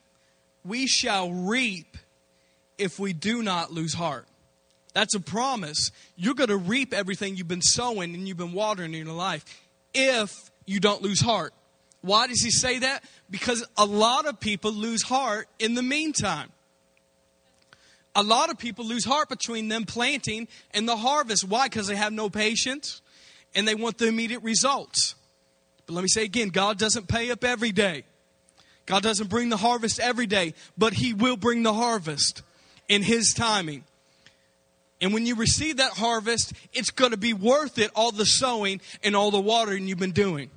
[0.65, 1.97] we shall reap
[2.77, 4.27] if we do not lose heart.
[4.93, 5.91] That's a promise.
[6.15, 9.43] You're going to reap everything you've been sowing and you've been watering in your life
[9.93, 11.53] if you don't lose heart.
[12.01, 13.03] Why does he say that?
[13.29, 16.51] Because a lot of people lose heart in the meantime.
[18.15, 21.45] A lot of people lose heart between them planting and the harvest.
[21.45, 21.67] Why?
[21.67, 23.01] Because they have no patience
[23.55, 25.15] and they want the immediate results.
[25.87, 28.03] But let me say again God doesn't pay up every day.
[28.85, 32.43] God doesn't bring the harvest every day, but He will bring the harvest
[32.89, 33.85] in His timing.
[35.01, 38.81] And when you receive that harvest, it's going to be worth it, all the sowing
[39.03, 40.49] and all the watering you've been doing.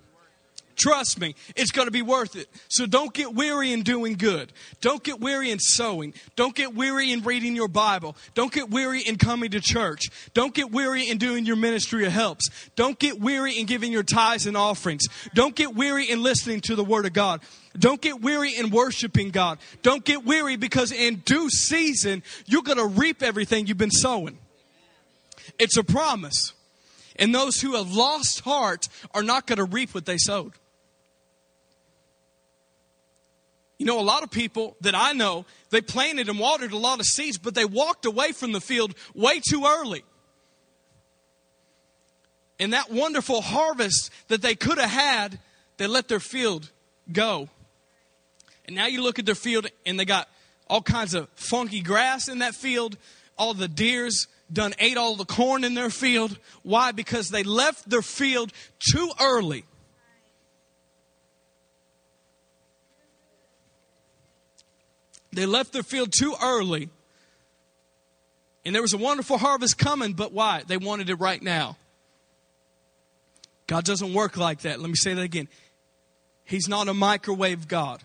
[0.76, 2.48] Trust me, it's going to be worth it.
[2.68, 4.52] So don't get weary in doing good.
[4.82, 6.12] Don't get weary in sowing.
[6.36, 8.14] Don't get weary in reading your Bible.
[8.34, 10.02] Don't get weary in coming to church.
[10.34, 12.50] Don't get weary in doing your ministry of helps.
[12.76, 15.06] Don't get weary in giving your tithes and offerings.
[15.34, 17.40] Don't get weary in listening to the Word of God.
[17.78, 19.58] Don't get weary in worshiping God.
[19.82, 24.38] Don't get weary because in due season, you're going to reap everything you've been sowing.
[25.58, 26.52] It's a promise.
[27.16, 30.52] And those who have lost heart are not going to reap what they sowed.
[33.78, 36.98] You know, a lot of people that I know, they planted and watered a lot
[36.98, 40.02] of seeds, but they walked away from the field way too early.
[42.58, 45.38] And that wonderful harvest that they could have had,
[45.76, 46.70] they let their field
[47.12, 47.50] go.
[48.66, 50.28] And now you look at their field and they got
[50.68, 52.96] all kinds of funky grass in that field.
[53.38, 56.38] All the deers done ate all the corn in their field.
[56.62, 56.92] Why?
[56.92, 59.64] Because they left their field too early.
[65.32, 66.88] They left their field too early.
[68.64, 70.62] And there was a wonderful harvest coming, but why?
[70.66, 71.76] They wanted it right now.
[73.66, 74.80] God doesn't work like that.
[74.80, 75.48] Let me say that again.
[76.44, 78.02] He's not a microwave God.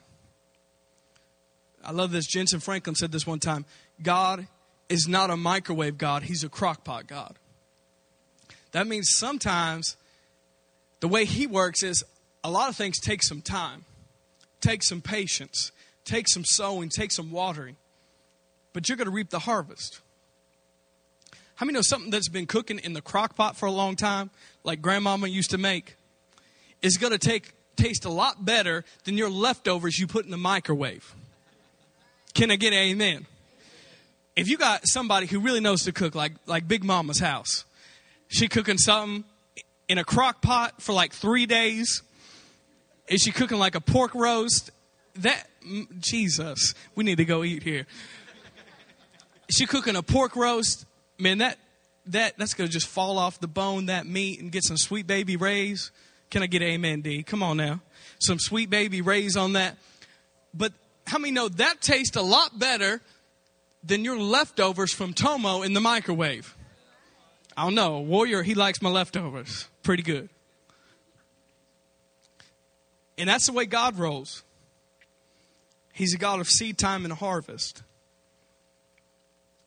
[1.83, 2.27] I love this.
[2.27, 3.65] Jentezen Franklin said this one time
[4.01, 4.47] God
[4.89, 7.37] is not a microwave God, He's a crockpot God.
[8.71, 9.97] That means sometimes
[10.99, 12.03] the way He works is
[12.43, 13.85] a lot of things take some time,
[14.59, 15.71] take some patience,
[16.05, 17.77] take some sowing, take some watering,
[18.73, 20.01] but you're going to reap the harvest.
[21.55, 24.31] How many know something that's been cooking in the crock pot for a long time,
[24.63, 25.95] like grandmama used to make,
[26.81, 30.37] is going to take taste a lot better than your leftovers you put in the
[30.37, 31.13] microwave?
[32.33, 33.25] Can I get an amen?
[34.35, 37.65] If you got somebody who really knows to cook, like like Big Mama's house,
[38.27, 39.25] she cooking something
[39.87, 42.01] in a crock pot for like three days.
[43.07, 44.71] Is she cooking like a pork roast?
[45.15, 47.85] That mm, Jesus, we need to go eat here.
[49.49, 50.85] She cooking a pork roast?
[51.19, 51.57] Man, that
[52.05, 55.35] that that's gonna just fall off the bone, that meat, and get some Sweet Baby
[55.35, 55.91] Ray's.
[56.29, 57.23] Can I get amen, D?
[57.23, 57.81] Come on now.
[58.19, 59.75] Some Sweet Baby Ray's on that.
[60.53, 60.71] But
[61.11, 63.01] how many know that tastes a lot better
[63.83, 66.55] than your leftovers from Tomo in the microwave?
[67.57, 67.99] I don't know.
[67.99, 69.67] Warrior, he likes my leftovers.
[69.83, 70.29] Pretty good.
[73.17, 74.45] And that's the way God rolls.
[75.91, 77.83] He's a God of seed time and harvest.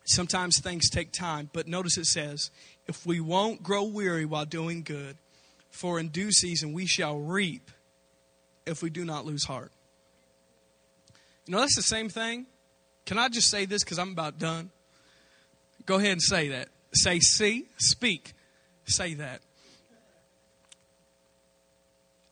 [0.06, 2.50] Sometimes things take time, but notice it says,
[2.86, 5.18] if we won't grow weary while doing good,
[5.70, 7.70] for in due season we shall reap
[8.64, 9.72] if we do not lose heart.
[11.46, 12.46] You know, that's the same thing.
[13.06, 14.70] Can I just say this because I'm about done?
[15.86, 16.68] Go ahead and say that.
[16.94, 18.32] Say, see, speak.
[18.86, 19.42] Say that.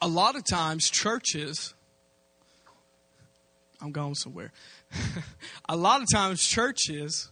[0.01, 1.75] A lot of times, churches,
[3.81, 4.53] I'm going somewhere.
[5.69, 7.31] a lot of times, churches,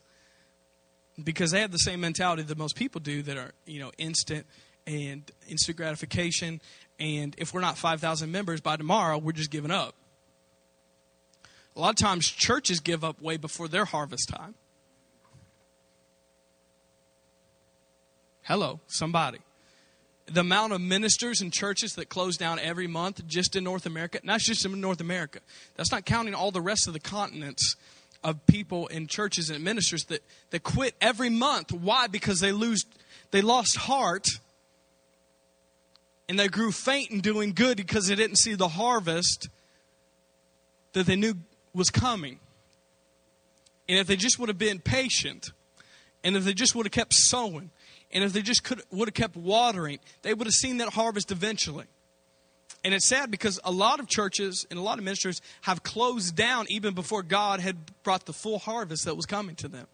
[1.22, 4.46] because they have the same mentality that most people do that are, you know, instant
[4.86, 6.60] and instant gratification.
[6.98, 9.94] And if we're not 5,000 members by tomorrow, we're just giving up.
[11.80, 14.54] A lot of times, churches give up way before their harvest time.
[18.42, 19.38] Hello, somebody.
[20.26, 24.20] The amount of ministers and churches that close down every month just in North America,
[24.22, 25.40] not just in North America,
[25.74, 27.76] that's not counting all the rest of the continents
[28.22, 31.72] of people and churches and ministers that, that quit every month.
[31.72, 32.08] Why?
[32.08, 32.84] Because they lose
[33.30, 34.26] they lost heart
[36.28, 39.48] and they grew faint in doing good because they didn't see the harvest
[40.92, 41.36] that they knew
[41.74, 42.38] was coming.
[43.88, 45.50] And if they just would have been patient,
[46.22, 47.70] and if they just would have kept sowing,
[48.12, 51.30] and if they just could would have kept watering, they would have seen that harvest
[51.30, 51.86] eventually.
[52.82, 56.34] And it's sad because a lot of churches and a lot of ministers have closed
[56.34, 59.86] down even before God had brought the full harvest that was coming to them.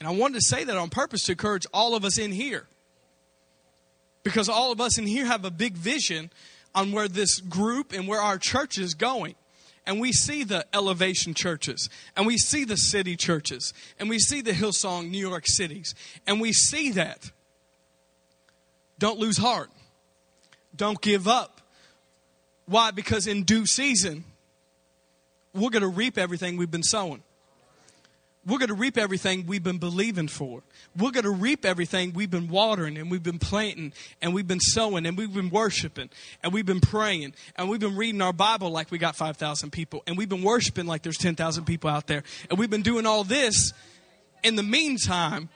[0.00, 2.66] And I wanted to say that on purpose to encourage all of us in here.
[4.24, 6.30] Because all of us in here have a big vision
[6.74, 9.36] on where this group and where our church is going
[9.86, 14.40] and we see the elevation churches, and we see the city churches, and we see
[14.40, 15.94] the Hillsong New York cities,
[16.26, 17.30] and we see that.
[18.98, 19.70] Don't lose heart.
[20.74, 21.60] Don't give up.
[22.66, 22.90] Why?
[22.90, 24.24] Because in due season,
[25.52, 27.22] we're going to reap everything we've been sowing
[28.46, 30.62] we're going to reap everything we've been believing for.
[30.96, 33.92] We're going to reap everything we've been watering and we've been planting
[34.22, 36.08] and we've been sowing and we've been worshiping
[36.42, 40.04] and we've been praying and we've been reading our Bible like we got 5,000 people
[40.06, 42.22] and we've been worshiping like there's 10,000 people out there.
[42.48, 43.72] And we've been doing all this
[44.44, 45.48] in the meantime.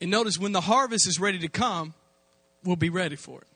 [0.00, 1.94] And notice when the harvest is ready to come,
[2.62, 3.46] we'll be ready for it.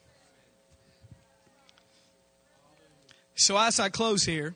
[3.35, 4.55] So as I close here,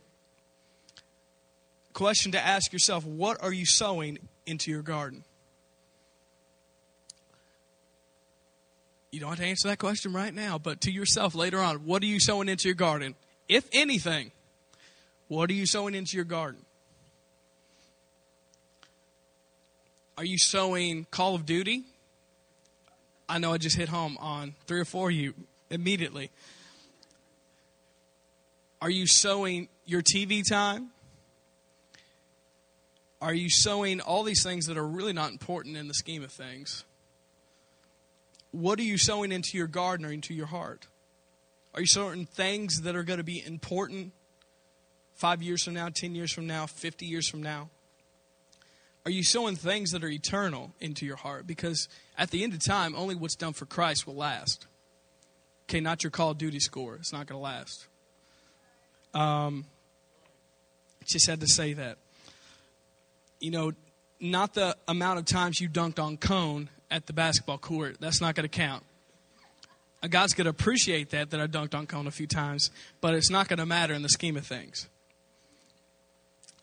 [1.93, 5.23] question to ask yourself what are you sowing into your garden?
[9.15, 12.03] You don't have to answer that question right now, but to yourself later on, what
[12.03, 13.15] are you sowing into your garden?
[13.47, 14.33] If anything,
[15.29, 16.59] what are you sowing into your garden?
[20.17, 21.85] Are you sowing Call of Duty?
[23.29, 25.33] I know I just hit home on three or four of you
[25.69, 26.29] immediately.
[28.81, 30.89] Are you sowing your TV time?
[33.21, 36.33] Are you sowing all these things that are really not important in the scheme of
[36.33, 36.83] things?
[38.55, 40.87] What are you sowing into your garden or into your heart?
[41.73, 44.13] Are you sowing things that are going to be important
[45.13, 47.69] five years from now, 10 years from now, 50 years from now?
[49.03, 51.45] Are you sowing things that are eternal into your heart?
[51.45, 54.67] Because at the end of time, only what's done for Christ will last.
[55.67, 56.95] Okay, not your Call of Duty score.
[56.95, 57.87] It's not going to last.
[59.13, 59.65] Um,
[61.03, 61.97] Just had to say that.
[63.41, 63.73] You know,
[64.21, 67.97] not the amount of times you dunked on cone at the basketball court.
[67.99, 68.83] That's not going to count.
[70.09, 72.69] God's going to appreciate that, that I dunked on cone a few times,
[73.01, 74.87] but it's not going to matter in the scheme of things.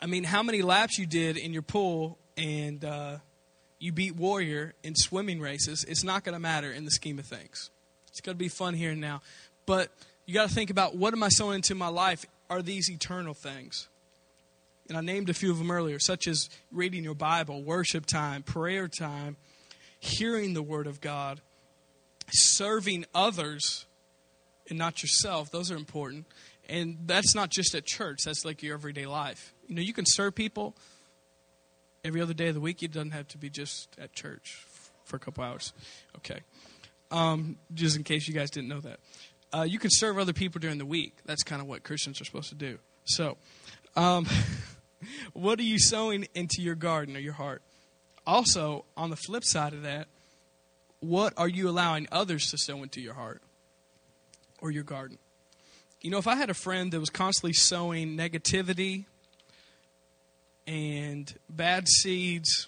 [0.01, 3.17] I mean, how many laps you did in your pool and uh,
[3.79, 7.25] you beat Warrior in swimming races, it's not going to matter in the scheme of
[7.25, 7.69] things.
[8.07, 9.21] It's going to be fun here and now.
[9.65, 9.89] But
[10.25, 12.25] you got to think about what am I sowing into my life?
[12.49, 13.87] Are these eternal things?
[14.87, 18.43] And I named a few of them earlier, such as reading your Bible, worship time,
[18.43, 19.37] prayer time,
[20.03, 21.39] hearing the Word of God,
[22.31, 23.85] serving others
[24.69, 25.49] and not yourself.
[25.49, 26.25] Those are important.
[26.67, 29.53] And that's not just at church, that's like your everyday life.
[29.67, 30.75] You know, you can serve people
[32.03, 32.83] every other day of the week.
[32.83, 34.65] It doesn't have to be just at church
[35.05, 35.73] for a couple hours.
[36.17, 36.39] Okay.
[37.11, 38.99] Um, just in case you guys didn't know that.
[39.53, 41.15] Uh, you can serve other people during the week.
[41.25, 42.79] That's kind of what Christians are supposed to do.
[43.05, 43.37] So,
[43.95, 44.25] um,
[45.33, 47.61] what are you sowing into your garden or your heart?
[48.25, 50.07] Also, on the flip side of that,
[50.99, 53.41] what are you allowing others to sow into your heart
[54.61, 55.17] or your garden?
[56.01, 59.05] You know, if I had a friend that was constantly sowing negativity
[60.65, 62.67] and bad seeds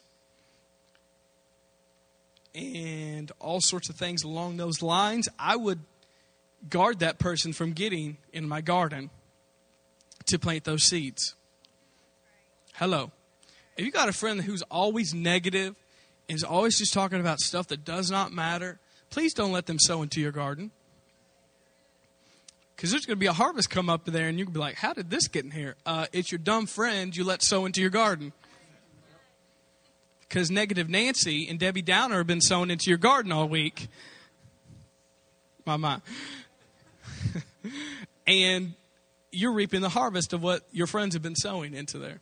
[2.53, 5.79] and all sorts of things along those lines, I would
[6.69, 9.09] guard that person from getting in my garden
[10.25, 11.35] to plant those seeds.
[12.73, 13.11] Hello.
[13.77, 15.75] If you got a friend who's always negative
[16.29, 19.79] and is always just talking about stuff that does not matter, please don't let them
[19.79, 20.71] sow into your garden.
[22.75, 24.93] Because there's going to be a harvest come up there, and you'll be like, How
[24.93, 25.75] did this get in here?
[25.85, 28.33] Uh, it's your dumb friend you let sow into your garden.
[30.27, 33.87] Because negative Nancy and Debbie Downer have been sowing into your garden all week.
[35.65, 36.01] My, my.
[38.27, 38.73] and
[39.31, 42.19] you're reaping the harvest of what your friends have been sowing into there.